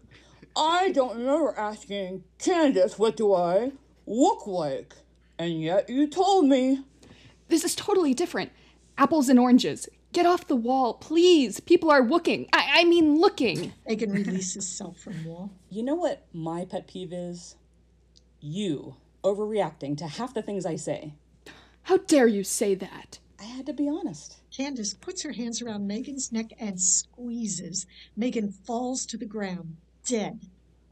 [0.54, 3.71] I don't remember asking Candace what do I
[4.06, 4.93] look like.
[5.39, 6.84] And yet you told me.
[7.47, 8.51] This is totally different.
[8.97, 9.88] Apples and oranges.
[10.12, 11.62] Get off the wall, please.
[11.62, 12.49] People are looking.
[12.51, 13.71] I, I mean, looking.
[13.88, 15.51] Megan releases self from wall.
[15.69, 17.56] You know what my pet peeve is?
[18.41, 21.13] You overreacting to half the things I say.
[21.84, 23.19] How dare you say that?
[23.41, 24.38] I had to be honest.
[24.56, 27.88] Candace puts her hands around Megan's neck and squeezes.
[28.15, 30.41] Megan falls to the ground, dead.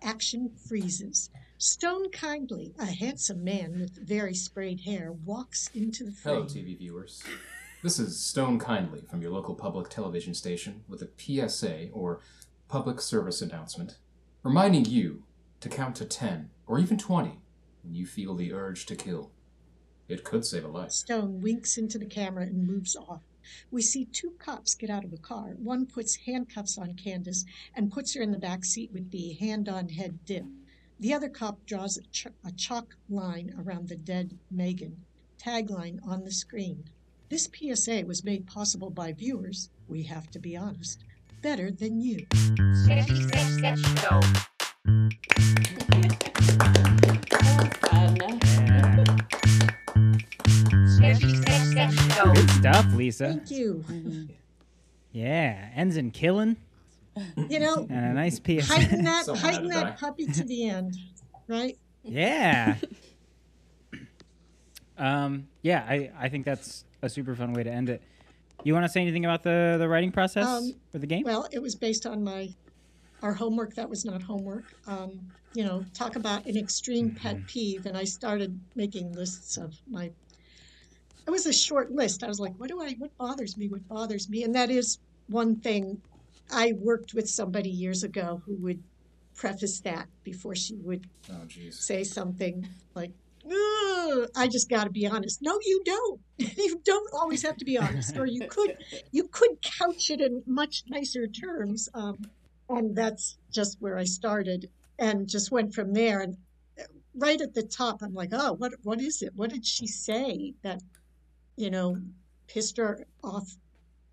[0.01, 1.29] Action freezes.
[1.59, 6.35] Stone Kindly, a handsome man with very sprayed hair, walks into the frame.
[6.37, 7.21] Hello, TV viewers.
[7.83, 12.19] This is Stone Kindly from your local public television station with a PSA, or
[12.67, 13.99] public service announcement,
[14.41, 15.23] reminding you
[15.59, 17.41] to count to 10 or even 20
[17.83, 19.31] when you feel the urge to kill.
[20.09, 20.91] It could save a life.
[20.91, 23.21] Stone winks into the camera and moves off.
[23.71, 25.53] We see two cops get out of a car.
[25.57, 27.45] One puts handcuffs on Candace
[27.75, 30.45] and puts her in the back seat with the hand on head dip.
[30.99, 35.05] The other cop draws a, ch- a chalk line around the dead Megan.
[35.39, 36.83] Tagline on the screen.
[37.29, 41.03] This PSA was made possible by viewers, we have to be honest,
[41.41, 42.25] better than you.
[52.23, 53.27] Good stuff, Lisa.
[53.27, 53.83] Thank you.
[55.11, 56.57] Yeah, ends in killing
[57.49, 58.67] You know, and a nice piece.
[58.67, 59.83] heighten that, Someone had heighten to die.
[59.85, 60.95] that puppy to the end,
[61.47, 61.77] right?
[62.03, 62.75] Yeah.
[64.97, 65.47] um.
[65.61, 65.85] Yeah.
[65.87, 68.01] I I think that's a super fun way to end it.
[68.63, 71.23] You want to say anything about the the writing process Um, for the game?
[71.25, 72.49] Well, it was based on my
[73.21, 74.65] our homework that was not homework.
[74.87, 75.19] Um,
[75.53, 80.11] you know, talk about an extreme pet peeve, and I started making lists of my.
[81.29, 82.23] It was a short list.
[82.23, 82.95] I was like, what do I?
[82.97, 83.67] What bothers me?
[83.67, 84.43] What bothers me?
[84.43, 86.01] And that is one thing.
[86.51, 88.81] I worked with somebody years ago who would
[89.35, 93.11] preface that before she would Oh, say something like,
[94.35, 95.43] I just got to be honest.
[95.43, 96.19] No, you don't.
[96.57, 98.75] you don't always have to be honest, or you could
[99.11, 101.89] you could couch it in much nicer terms.
[101.93, 102.17] Um,
[102.69, 106.21] and that's just where I started, and just went from there.
[106.21, 106.37] And
[107.13, 109.33] right at the top, I'm like, oh, what what is it?
[109.35, 110.81] What did she say that,
[111.59, 111.97] you know,
[112.47, 113.57] pissed her off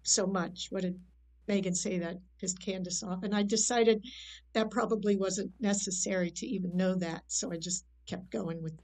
[0.03, 0.67] so much?
[0.71, 0.99] What did
[1.47, 3.23] Megan say that pissed Candace off?
[3.23, 4.05] And I decided
[4.53, 8.75] that probably wasn't necessary to even know that, so I just kept going with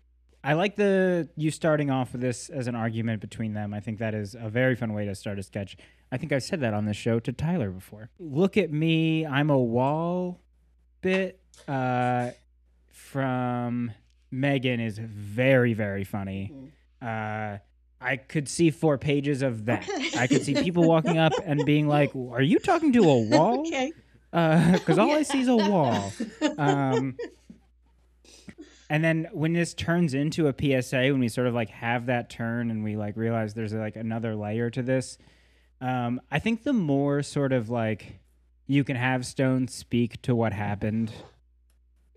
[0.44, 3.72] I like the you starting off with this as an argument between them.
[3.72, 5.76] I think that is a very fun way to start a sketch.
[6.10, 8.10] I think I've said that on the show to Tyler before.
[8.18, 10.40] Look at me, I'm a wall
[11.00, 12.30] bit uh,
[12.90, 13.92] from
[14.32, 16.52] Megan is very very funny.
[17.00, 17.58] Uh,
[18.02, 19.88] I could see four pages of that.
[19.88, 20.18] Okay.
[20.18, 23.60] I could see people walking up and being like, "Are you talking to a wall?"
[23.66, 23.92] Okay.
[24.72, 26.10] Because all I see is a wall.
[26.58, 27.16] Um,
[28.88, 32.28] And then when this turns into a PSA, when we sort of like have that
[32.28, 35.16] turn and we like realize there's like another layer to this,
[35.80, 38.20] um, I think the more sort of like
[38.66, 41.10] you can have Stone speak to what happened,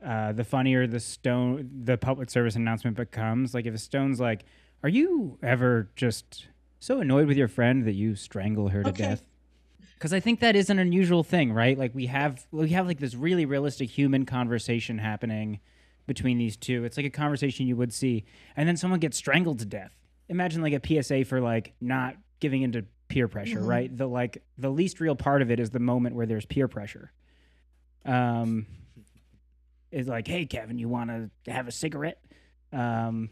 [0.05, 3.53] uh, the funnier the Stone the public service announcement becomes.
[3.53, 4.43] Like if Stone's like,
[4.83, 6.47] "Are you ever just
[6.79, 9.03] so annoyed with your friend that you strangle her to Okay.
[9.03, 9.25] death?"
[9.95, 11.77] Because I think that is an unusual thing, right?
[11.77, 15.59] Like we have we have like this really realistic human conversation happening
[16.05, 16.83] between these two.
[16.83, 19.95] It's like a conversation you would see, and then someone gets strangled to death.
[20.29, 23.67] Imagine like a PSA for like not giving into peer pressure, Mhm.
[23.67, 23.97] right?
[23.97, 27.11] The like the least real part of it is the moment where there's peer pressure.
[28.03, 28.67] Um,
[29.91, 31.09] is like, hey Kevin, you want
[31.45, 32.19] to have a cigarette?
[32.73, 33.29] Um,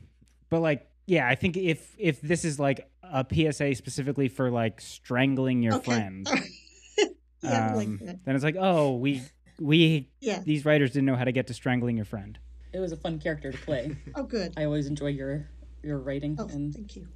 [0.49, 4.79] but like, yeah, I think if if this is like a PSA specifically for like
[4.81, 5.83] strangling your Okay.
[5.83, 6.29] friend,
[7.41, 9.21] Yeah, I like um, then it's like, oh, we
[9.59, 10.41] we Yeah.
[10.45, 12.39] these writers didn't know how to get to strangling your friend.
[12.73, 13.95] It was a fun character to play.
[14.15, 14.53] Oh, good.
[14.57, 15.49] I always enjoy your
[15.83, 17.07] your writing Oh, and thank you.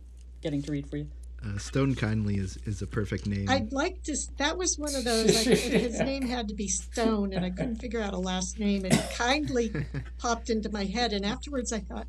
[0.41, 1.07] getting to read for you.
[1.45, 3.47] Uh, Stone Kindly is, is a perfect name.
[3.47, 4.17] I'd like to.
[4.37, 5.35] That was one of those.
[5.35, 8.83] Like, his name had to be Stone, and I couldn't figure out a last name.
[8.85, 9.71] And kindly
[10.17, 12.07] popped into my head, and afterwards I thought,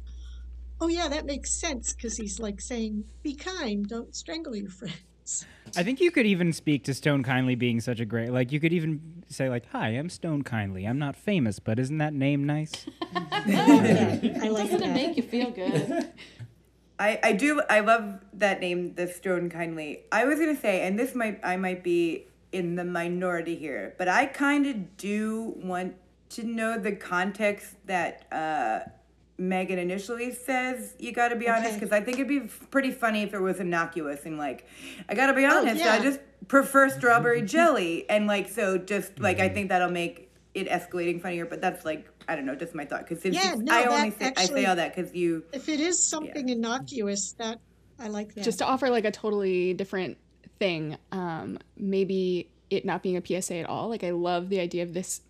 [0.81, 5.47] "Oh yeah, that makes sense," because he's like saying, "Be kind, don't strangle your friends."
[5.77, 8.61] I think you could even speak to Stone Kindly being such a great like you
[8.61, 10.87] could even say like, "Hi, I'm Stone Kindly.
[10.87, 15.51] I'm not famous, but isn't that name nice?" I like Doesn't it make you feel
[15.51, 16.13] good?
[16.99, 20.05] I, I do I love that name, the Stone Kindly.
[20.11, 24.09] I was gonna say, and this might I might be in the minority here, but
[24.09, 25.95] I kind of do want
[26.31, 28.91] to know the context that uh,
[29.39, 31.75] Megan initially says you got to be honest, Okay.
[31.81, 34.67] because I think it'd be pretty funny if it was innocuous and like
[35.09, 36.03] I got to be honest, I yeah.
[36.03, 41.21] just prefer strawberry jelly, and like so just like I think that'll make it escalating
[41.23, 41.47] funnier.
[41.47, 44.33] But that's like I don't know, just my thought because Yeah, no, I only say,
[44.37, 47.59] I say all that because you If it is something innocuous, that
[47.99, 48.45] I like that.
[48.45, 50.19] just to offer like a totally different
[50.59, 54.83] thing um maybe it not being a psa at all like i love the idea
[54.83, 55.21] of this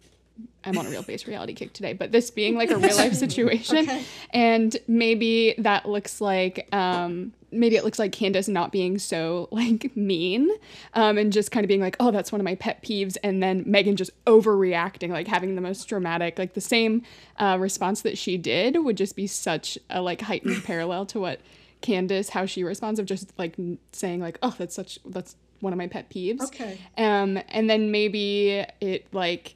[0.64, 3.14] i'm on a real base reality kick today but this being like a real life
[3.26, 4.04] situation Okay.
[4.30, 9.96] and maybe that looks like um maybe it looks like candace not being so like
[9.96, 10.50] mean
[10.94, 13.42] um and just kind of being like oh that's one of my pet peeves and
[13.42, 17.02] then megan just overreacting like having the most dramatic like the same
[17.38, 21.40] uh, response that she did would just be such a like heightened parallel to what
[21.80, 25.72] Candace how she responds of just like n- saying like oh that's such that's one
[25.72, 26.42] of my pet peeves.
[26.42, 26.76] Okay.
[26.96, 29.54] Um and then maybe it like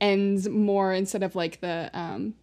[0.00, 2.34] ends more instead of like the um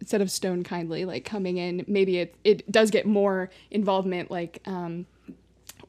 [0.00, 1.84] instead of stone kindly like coming in.
[1.88, 5.06] Maybe it it does get more involvement like um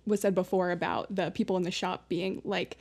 [0.05, 2.77] was said before about the people in the shop being like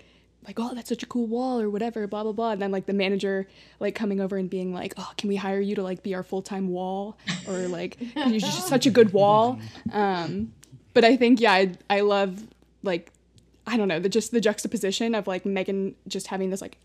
[0.47, 2.53] like oh that's such a cool wall or whatever blah blah blah.
[2.53, 3.47] And then like the manager
[3.81, 6.23] like coming over and being like oh can we hire you to like be our
[6.23, 7.19] full-time wall?
[7.47, 9.59] Or like you're just such a good wall?
[9.93, 10.53] Um
[10.95, 12.45] but i think yeah i, I love
[12.83, 13.13] like
[13.69, 16.77] i don't know the just the juxtaposition of like megan just having this like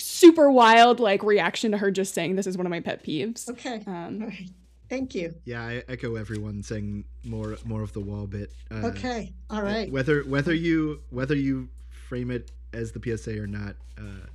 [0.00, 3.48] super wild like reaction to her just saying this is one of my pet peeves
[3.50, 3.82] Okay.
[3.86, 4.50] um All right.
[4.88, 5.32] Thank you.
[5.44, 8.50] Yeah, I echo everyone saying more more of the wall bit.
[8.72, 9.32] Uh, Okay.
[9.48, 9.88] All right.
[9.90, 11.68] Whether whether you whether you
[12.08, 14.26] frame it as the PSA or not, uh,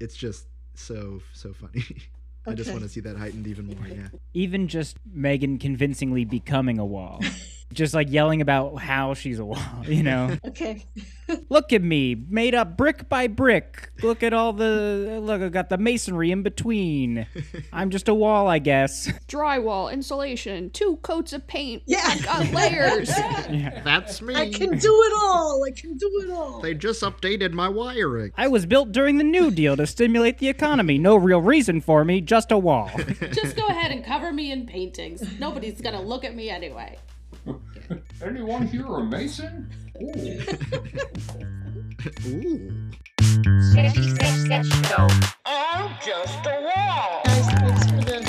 [0.00, 1.84] it's just so so funny.
[2.46, 3.86] I just want to see that heightened even more.
[3.88, 4.08] Yeah.
[4.34, 7.22] Even just Megan convincingly becoming a wall.
[7.74, 10.36] just like yelling about how she's a wall, you know.
[10.46, 10.84] Okay.
[11.48, 13.90] Look at me, made up brick by brick.
[14.02, 17.26] Look at all the look, I got the masonry in between.
[17.72, 19.10] I'm just a wall, I guess.
[19.26, 22.02] drywall insulation two coats of paint Yeah.
[22.04, 23.80] i got layers yeah.
[23.82, 24.34] That's me.
[24.34, 25.64] I can do it all.
[25.64, 26.60] I can do it all.
[26.60, 28.32] They just updated my wiring.
[28.36, 30.98] I was built during the New Deal to stimulate the economy.
[30.98, 32.90] No real reason for me, just a wall.
[33.32, 35.38] Just go ahead and cover me in paintings.
[35.38, 36.98] Nobody's gonna look at me anyway.
[38.24, 39.70] Anyone here a mason?
[40.00, 40.40] Ooh.
[42.26, 42.90] Ooh.
[43.70, 45.08] Sketchy sketch sketch show.
[45.44, 47.22] I'm just a wall.
[47.24, 48.24] Guys, thanks for the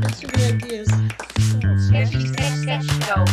[0.00, 0.88] thanks for the ideas.
[1.88, 3.24] Sketchy sketch sketch show.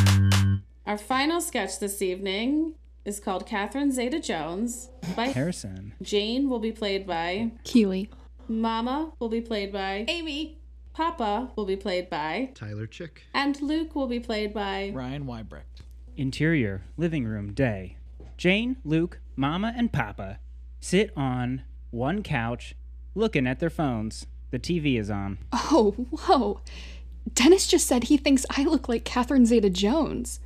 [0.86, 5.94] Our final sketch this evening is called Catherine Zeta Jones by Harrison.
[6.02, 8.10] Jane will be played by keely
[8.48, 10.60] Mama will be played by Amy.
[10.96, 13.24] Papa will be played by Tyler Chick.
[13.34, 15.84] and Luke will be played by Ryan Weibrecht.
[16.16, 17.98] Interior, living room, day.
[18.38, 20.40] Jane, Luke, Mama, and Papa
[20.80, 22.76] sit on one couch
[23.14, 24.26] looking at their phones.
[24.52, 25.40] The TV is on.
[25.52, 26.62] Oh, whoa.
[27.34, 30.40] Dennis just said he thinks I look like Catherine Zeta Jones.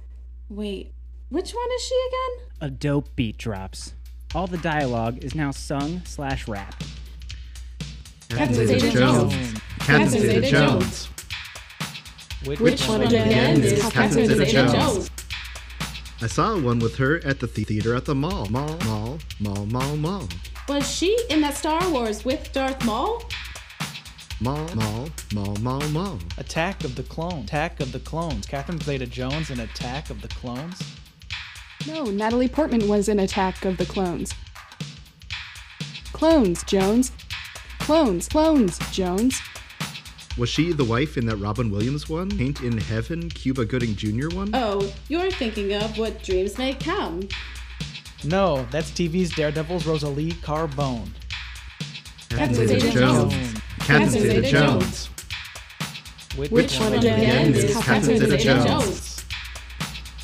[0.49, 0.93] Wait,
[1.29, 2.47] which one is she again?
[2.61, 3.93] A dope beat drops.
[4.33, 6.47] All the dialogue is now sung slash
[8.32, 8.39] rap.
[8.39, 9.59] Catherine Zeta-Jones.
[9.80, 11.09] Captain Zeta Jones.
[12.45, 15.09] Which, Which one at the end is Catherine Zeta-Jones?
[16.21, 18.45] I saw one with her at the theater at the mall.
[18.47, 20.27] Mall, mall, mall, mall, mall.
[20.67, 23.23] Was she in that Star Wars with Darth Maul?
[24.41, 26.19] Mall, mall, mall, mall, mall.
[26.38, 27.45] Attack of the Clones.
[27.45, 28.45] Attack of the Clones.
[28.45, 30.82] Catherine Zeta Jones in Attack of the Clones?
[31.88, 34.34] No, Natalie Portman was in Attack of the Clones.
[36.11, 37.11] Clones, Jones.
[37.89, 39.41] Clones, clones, Jones.
[40.37, 42.29] Was she the wife in that Robin Williams one?
[42.29, 44.29] Paint in Heaven, Cuba Gooding Jr.
[44.29, 44.51] one?
[44.53, 47.27] Oh, you're thinking of what dreams may come.
[48.23, 51.09] No, that's TV's Daredevil's Rosalie Carbone.
[52.29, 53.33] Captain Zeta Zeta Jones.
[53.33, 53.53] Jones.
[53.79, 55.09] Captain Captain Zeta Zeta Jones.
[56.51, 59.25] Which one at the end is Catherine Zeta-Jones?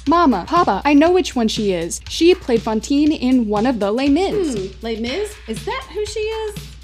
[0.08, 2.00] Mama, Papa, I know which one she is.
[2.10, 4.54] She played Fantine in one of the Les Mis.
[4.54, 5.36] Hmm, Les Mis?
[5.48, 6.75] Is that who she is?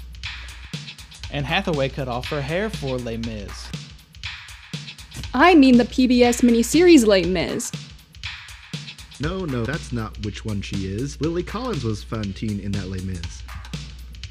[1.32, 3.68] Anne Hathaway cut off her hair for Les Mis.
[5.32, 7.72] I mean the PBS miniseries Les Mis.
[9.18, 11.18] No, no, that's not which one she is.
[11.22, 13.42] Lily Collins was Fantine in that Les Mis.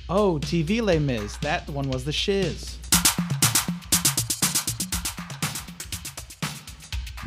[0.10, 1.38] Oh, TV Les Mis.
[1.38, 2.78] That one was the shiz.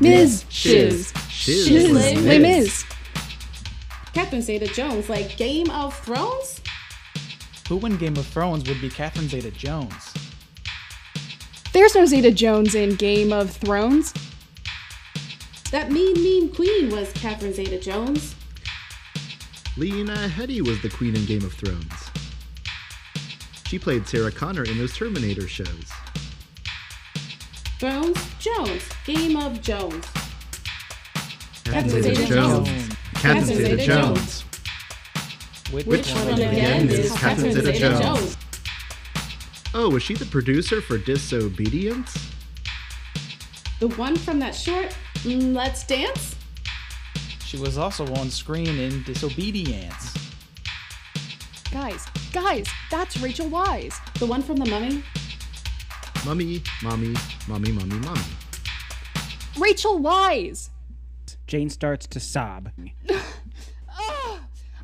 [0.01, 0.45] Ms.
[0.51, 1.13] Shiz.
[1.29, 1.67] Shiz.
[1.67, 1.67] Shiz.
[1.67, 1.91] Shiz.
[1.91, 2.85] Les Les Mis.
[4.13, 6.61] Captain Catherine Zeta-Jones, like Game of Thrones?
[7.69, 10.15] Who in Game of Thrones would be Catherine Zeta Jones?
[11.73, 14.15] There's no Zeta Jones in Game of Thrones.
[15.75, 18.37] That mean, mean queen was Catherine Zeta-Jones.
[19.77, 22.11] Lena Headey was the queen in Game of Thrones.
[23.67, 25.91] She played Sarah Connor in those Terminator shows.
[27.81, 28.89] Thrones, Jones.
[29.05, 30.07] Game of Jones.
[31.65, 32.69] Captain Captain Zeta Zeta Jones.
[32.69, 32.89] Jones.
[33.15, 34.44] Captain Captain Zeta Zeta Jones.
[35.75, 38.37] Which, Which one at the end is Catherine Zeta-Jones?
[39.75, 42.17] Oh, was she the producer for Disobedience?
[43.81, 46.37] The one from that short, Let's Dance?
[47.45, 50.15] She was also on screen in Disobedience.
[51.73, 53.99] Guys, guys, that's Rachel Weisz.
[54.21, 55.03] The one from The Mummy?
[56.25, 57.17] Mummy, Mummy,
[57.49, 58.21] Mummy, Mummy, mommy.
[59.59, 60.71] Rachel Weisz.
[61.49, 62.71] Jane starts to sob.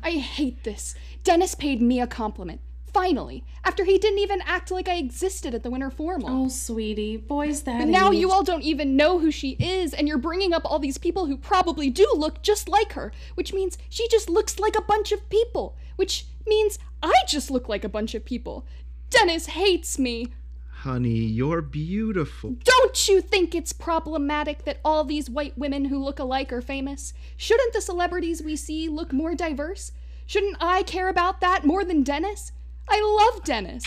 [0.03, 0.95] I hate this.
[1.23, 2.61] Dennis paid me a compliment.
[2.93, 6.27] Finally, after he didn't even act like I existed at the winter formal.
[6.29, 8.19] Oh, sweetie, boys that But now age.
[8.19, 11.25] you all don't even know who she is, and you're bringing up all these people
[11.25, 15.13] who probably do look just like her, which means she just looks like a bunch
[15.13, 18.65] of people, which means I just look like a bunch of people.
[19.09, 20.27] Dennis hates me.
[20.81, 22.55] Honey, you're beautiful.
[22.63, 27.13] Don't you think it's problematic that all these white women who look alike are famous?
[27.37, 29.91] Shouldn't the celebrities we see look more diverse?
[30.25, 32.51] Shouldn't I care about that more than Dennis?
[32.89, 33.83] I love Dennis.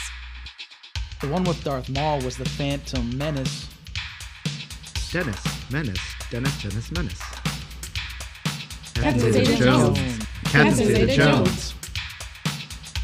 [1.21, 3.69] The one with Darth Maul was the Phantom Menace.
[5.11, 5.99] Dennis, Menace,
[6.31, 7.21] Dennis, Dennis, Menace.
[8.95, 9.99] Captain Zeta-Jones.
[9.99, 11.75] Captain Captain Zeta Zeta-Jones.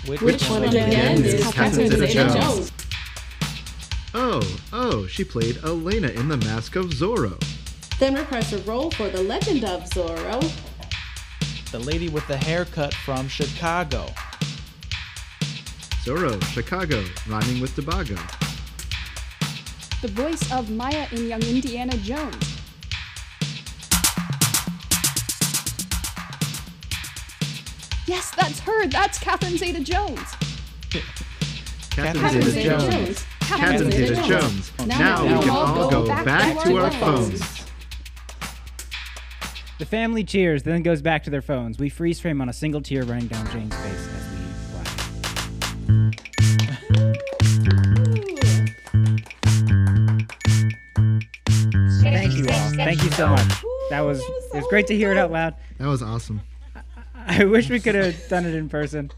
[0.06, 2.70] Which, Which one at the end is Catherine Zeta-Jones?
[4.12, 4.42] Oh,
[4.72, 7.38] oh, she played Elena in The Mask of Zorro.
[8.00, 10.40] Then reprised her role for The Legend of Zorro.
[11.70, 14.06] The lady with the haircut from Chicago.
[16.02, 18.16] Zorro, Chicago, rhyming with Tobago.
[20.02, 22.60] The voice of Maya in Young Indiana Jones.
[28.08, 28.88] Yes, that's her.
[28.88, 30.18] That's Catherine Zeta Jones.
[31.90, 32.94] Catherine Catherine Zeta Zeta Jones.
[32.94, 33.26] Jones.
[33.58, 34.72] Catherine Zeta Jones.
[34.86, 37.40] Now we can all go back to our phones.
[39.78, 41.78] The family cheers, then goes back to their phones.
[41.78, 44.38] We freeze frame on a single tear running down Jane's face as we
[44.76, 46.30] watch.
[52.02, 52.70] Thank you all.
[52.70, 53.48] Thank you so much.
[53.90, 55.54] That was it was great to hear it out loud.
[55.78, 56.42] That was awesome.
[57.26, 59.10] I wish we could have done it in person,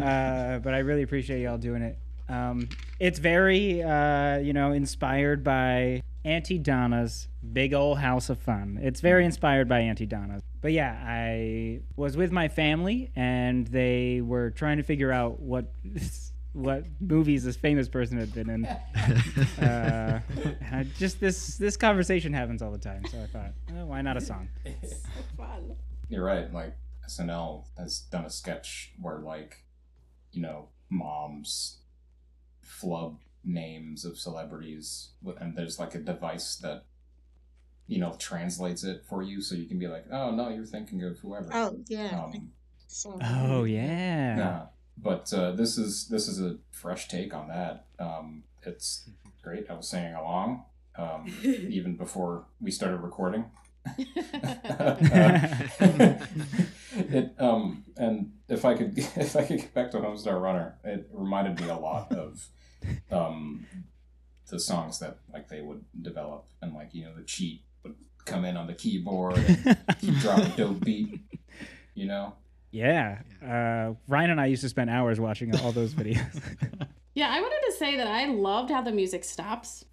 [0.00, 1.96] uh, but I really appreciate y'all doing it.
[2.30, 2.68] Um,
[3.00, 8.78] it's very, uh, you know, inspired by Aunty Donna's Big Old House of Fun.
[8.80, 10.42] It's very inspired by Aunty Donna's.
[10.60, 15.72] But yeah, I was with my family, and they were trying to figure out what
[16.52, 18.64] what movies this famous person had been in.
[19.64, 20.20] uh,
[20.98, 24.20] just this this conversation happens all the time, so I thought, oh, why not a
[24.20, 24.48] song?
[26.08, 26.52] You're right.
[26.52, 26.76] Like
[27.08, 29.64] SNL has done a sketch where like,
[30.32, 31.79] you know, moms
[32.80, 35.10] flub names of celebrities,
[35.40, 36.84] and there's like a device that
[37.86, 41.02] you know translates it for you, so you can be like, oh no, you're thinking
[41.04, 41.48] of whoever.
[41.52, 42.22] Oh, yeah.
[42.24, 42.52] Um,
[43.22, 44.36] Oh yeah.
[44.36, 44.62] yeah.
[44.98, 47.86] But uh, this is this is a fresh take on that.
[47.98, 49.08] Um, it's
[49.42, 49.70] great.
[49.70, 50.64] I was singing along
[50.96, 53.50] um, even before we started recording.
[56.92, 61.08] it um and if I could if I could get back to Homestar Runner, it
[61.12, 62.46] reminded me a lot of
[63.10, 63.66] um
[64.48, 68.44] the songs that like they would develop and like you know the cheat would come
[68.44, 71.20] in on the keyboard and he'd drop a dope beat,
[71.94, 72.34] you know.
[72.72, 73.18] Yeah.
[73.42, 76.40] Uh, Ryan and I used to spend hours watching all those videos.
[77.12, 79.84] Yeah, I wanted to say that I loved how the music stops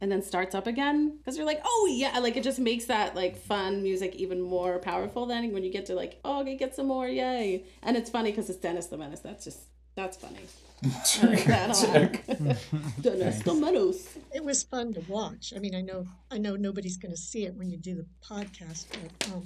[0.00, 3.16] and then starts up again because you're like, oh yeah, like it just makes that
[3.16, 5.24] like fun music even more powerful.
[5.24, 7.64] Then when you get to like, oh, okay, get some more, yay!
[7.82, 9.20] And it's funny because it's Dennis the Menace.
[9.20, 9.60] That's just
[9.94, 10.36] that's funny.
[10.84, 12.56] I like that a lot.
[13.00, 15.52] Dennis the It was fun to watch.
[15.56, 18.06] I mean, I know I know nobody's going to see it when you do the
[18.24, 19.44] podcast, but um,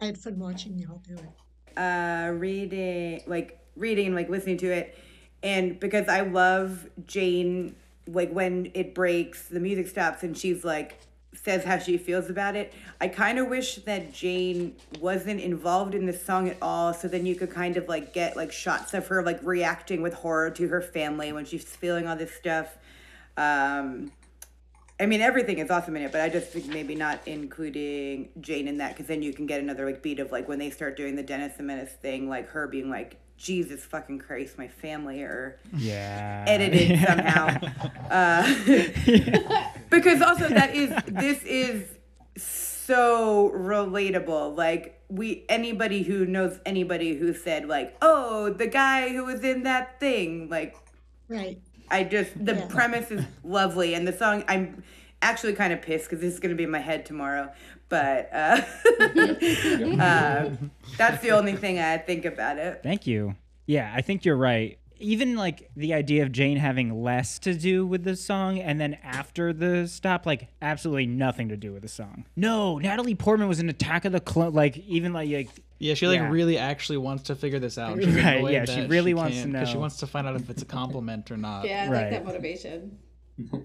[0.00, 1.78] I had fun watching y'all do it.
[1.78, 4.96] uh reading like reading like listening to it
[5.42, 7.74] and because i love jane
[8.06, 10.98] like when it breaks the music stops and she's like
[11.34, 12.72] says how she feels about it.
[13.00, 17.26] I kind of wish that jane wasn't involved in the song at all so then
[17.26, 20.68] you could kind of like get like shots of her like reacting with horror to
[20.68, 22.76] her family when she's feeling all this stuff.
[23.36, 24.12] Um
[25.00, 28.68] I mean, everything is awesome in it, but I just think maybe not including Jane
[28.68, 30.96] in that because then you can get another like beat of like when they start
[30.96, 35.22] doing the Dennis the Menace thing, like her being like, "Jesus fucking Christ, my family,"
[35.22, 36.44] are yeah.
[36.46, 37.58] edited somehow.
[38.12, 38.42] Uh,
[39.90, 41.88] because also that is this is
[42.36, 44.54] so relatable.
[44.56, 49.62] Like we anybody who knows anybody who said like, "Oh, the guy who was in
[49.62, 50.76] that thing," like
[51.28, 51.58] Right.
[51.90, 52.66] I just the Yeah.
[52.66, 54.82] premise is lovely, and the song I'm
[55.22, 57.50] actually kind of pissed because this is gonna be in my head tomorrow.
[57.92, 58.62] But uh,
[60.00, 60.50] uh,
[60.96, 62.80] that's the only thing I think about it.
[62.82, 63.34] Thank you.
[63.66, 64.78] Yeah, I think you're right.
[64.98, 68.94] Even like the idea of Jane having less to do with the song and then
[69.04, 72.24] after the stop, like absolutely nothing to do with the song.
[72.34, 74.54] No, Natalie Portman was in Attack of the Clone.
[74.54, 76.30] Like even like, like Yeah, she like Yeah.
[76.30, 77.98] really actually wants to figure this out.
[78.02, 80.36] She's Right, yeah, she that really wants to can't, 'cause She wants to find out
[80.36, 81.66] if it's a compliment or not.
[81.66, 82.00] Yeah, I Right.
[82.04, 82.96] like that motivation.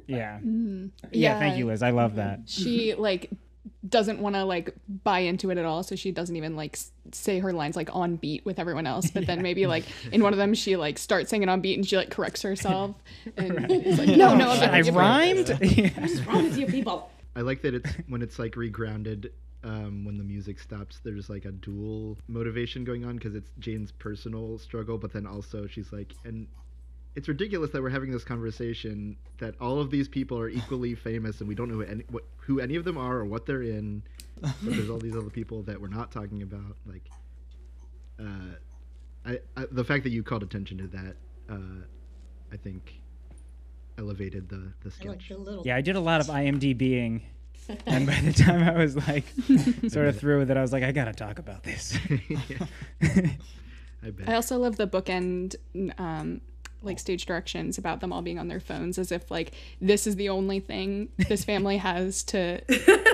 [0.05, 0.39] yeah.
[0.43, 0.91] Mhm.
[1.13, 1.81] yeah, Thank you, Liz.
[1.81, 2.41] I love that.
[2.47, 3.29] she like
[3.89, 4.73] doesn't want to like
[5.03, 6.77] buy into it at all so she doesn't even like
[7.11, 10.33] say her lines like on beat with everyone else but then maybe like in one
[10.33, 12.95] of them she like starts singing on beat and she like corrects herself
[13.37, 15.49] and it's like no no I I'm not- rhymed.
[15.97, 17.09] What's wrong with you people?
[17.35, 19.29] I like that it's when it's like regrounded.
[19.63, 23.91] Um, when the music stops, there's like a dual motivation going on because it's Jane's
[23.91, 26.47] personal struggle, but then also she's like, and
[27.17, 31.39] it's ridiculous that we're having this conversation that all of these people are equally famous
[31.39, 33.63] and we don't know who any, what, who any of them are or what they're
[33.63, 34.03] in.
[34.39, 36.77] But there's all these other people that we're not talking about.
[36.85, 37.09] Like,
[38.19, 38.53] uh,
[39.25, 41.15] I, I the fact that you called attention to that,
[41.49, 41.85] uh,
[42.53, 43.01] I think,
[43.97, 45.63] elevated the the I like the little.
[45.65, 47.21] Yeah, I did a lot of IMDBing.
[47.87, 49.25] and by the time I was like
[49.89, 51.97] sort of through with it, I was like, I gotta talk about this.
[53.01, 54.29] I bet.
[54.29, 55.55] I also love the bookend
[55.97, 56.41] um
[56.81, 60.15] like stage directions about them all being on their phones as if like this is
[60.15, 62.61] the only thing this family has to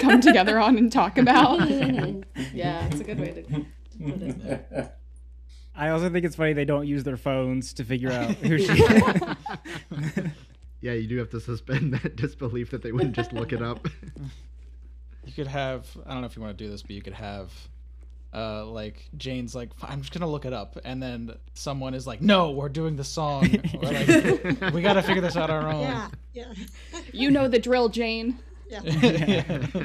[0.02, 1.70] come together on and talk about.
[2.54, 4.94] yeah, it's a good way to put it.
[5.76, 8.72] I also think it's funny they don't use their phones to figure out who she
[8.72, 9.22] is.
[10.82, 13.88] Yeah, you do have to suspend that disbelief that they wouldn't just look it up.
[15.24, 17.14] You could have I don't know if you want to do this, but you could
[17.14, 17.54] have
[18.34, 22.22] uh like Jane's like I'm just gonna look it up, and then someone is like,
[22.22, 23.44] No, we're doing the song.
[23.82, 25.82] Or like, we got to figure this out on our own.
[25.82, 26.54] Yeah, yeah,
[27.14, 28.40] you know the drill, Jane.
[28.70, 29.68] yeah.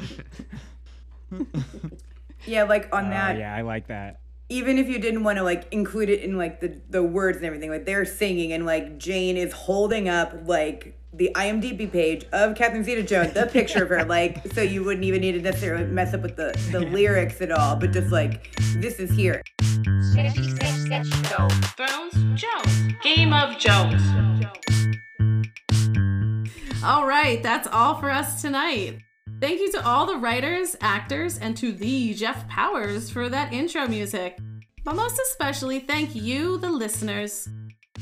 [2.47, 3.37] Yeah, like on Oh, that.
[3.39, 4.21] yeah, I like that.
[4.49, 7.45] even if you didn't want to like include it in like the the words and
[7.47, 12.55] everything, like they're singing and like Jane is holding up like the IMDb page of
[12.55, 16.15] Catherine Zeta-Jones, the picture of her, like so you wouldn't even need to necessarily mess
[16.15, 19.43] up with the the lyrics at all, but just like this is here.
[20.13, 21.49] Sketchy sketch sketch show.
[21.77, 22.93] Thrones Jones.
[23.03, 24.03] Game of Jones.
[26.85, 29.01] All right, that's all for us tonight.
[29.41, 33.87] Thank you to all the writers, actors, and to the Jeff Powers for that intro
[33.87, 34.39] music.
[34.85, 37.49] But most especially, thank you, the listeners.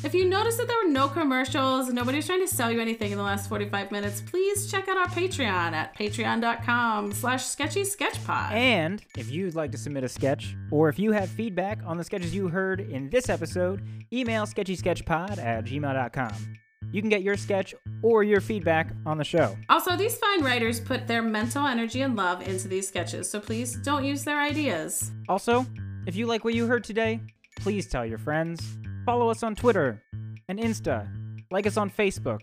[0.05, 3.19] If you noticed that there were no commercials, nobody's trying to sell you anything in
[3.19, 8.53] the last 45 minutes, please check out our Patreon at patreon.com slash sketchysketchpod.
[8.53, 12.05] And if you'd like to submit a sketch, or if you have feedback on the
[12.05, 13.83] sketches you heard in this episode,
[14.13, 16.59] email sketchysketchpod at gmail.com.
[16.93, 19.57] You can get your sketch or your feedback on the show.
[19.69, 23.77] Also, these fine writers put their mental energy and love into these sketches, so please
[23.77, 25.11] don't use their ideas.
[25.29, 25.67] Also,
[26.07, 27.21] if you like what you heard today,
[27.57, 28.63] please tell your friends.
[29.07, 30.03] Follow us on Twitter
[30.49, 31.09] and Insta.
[31.53, 32.43] Like us on Facebook.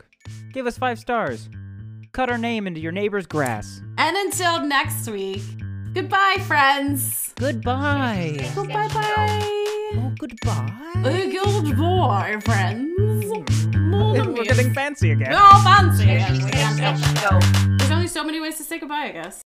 [0.54, 1.50] Give us five stars.
[2.14, 3.82] Cut our name into your neighbor's grass.
[3.98, 5.42] And until next week,
[5.94, 7.34] goodbye, friends.
[7.36, 8.50] Goodbye.
[8.56, 9.42] Goodbye, bye.
[9.96, 10.72] Oh, goodbye.
[11.04, 12.92] Goodbye, friends.
[13.92, 15.34] We're getting fancy again.
[15.34, 16.06] Oh, fancy.
[16.06, 17.78] We can't help it.
[17.80, 19.42] There's only so many ways to say goodbye, I guess.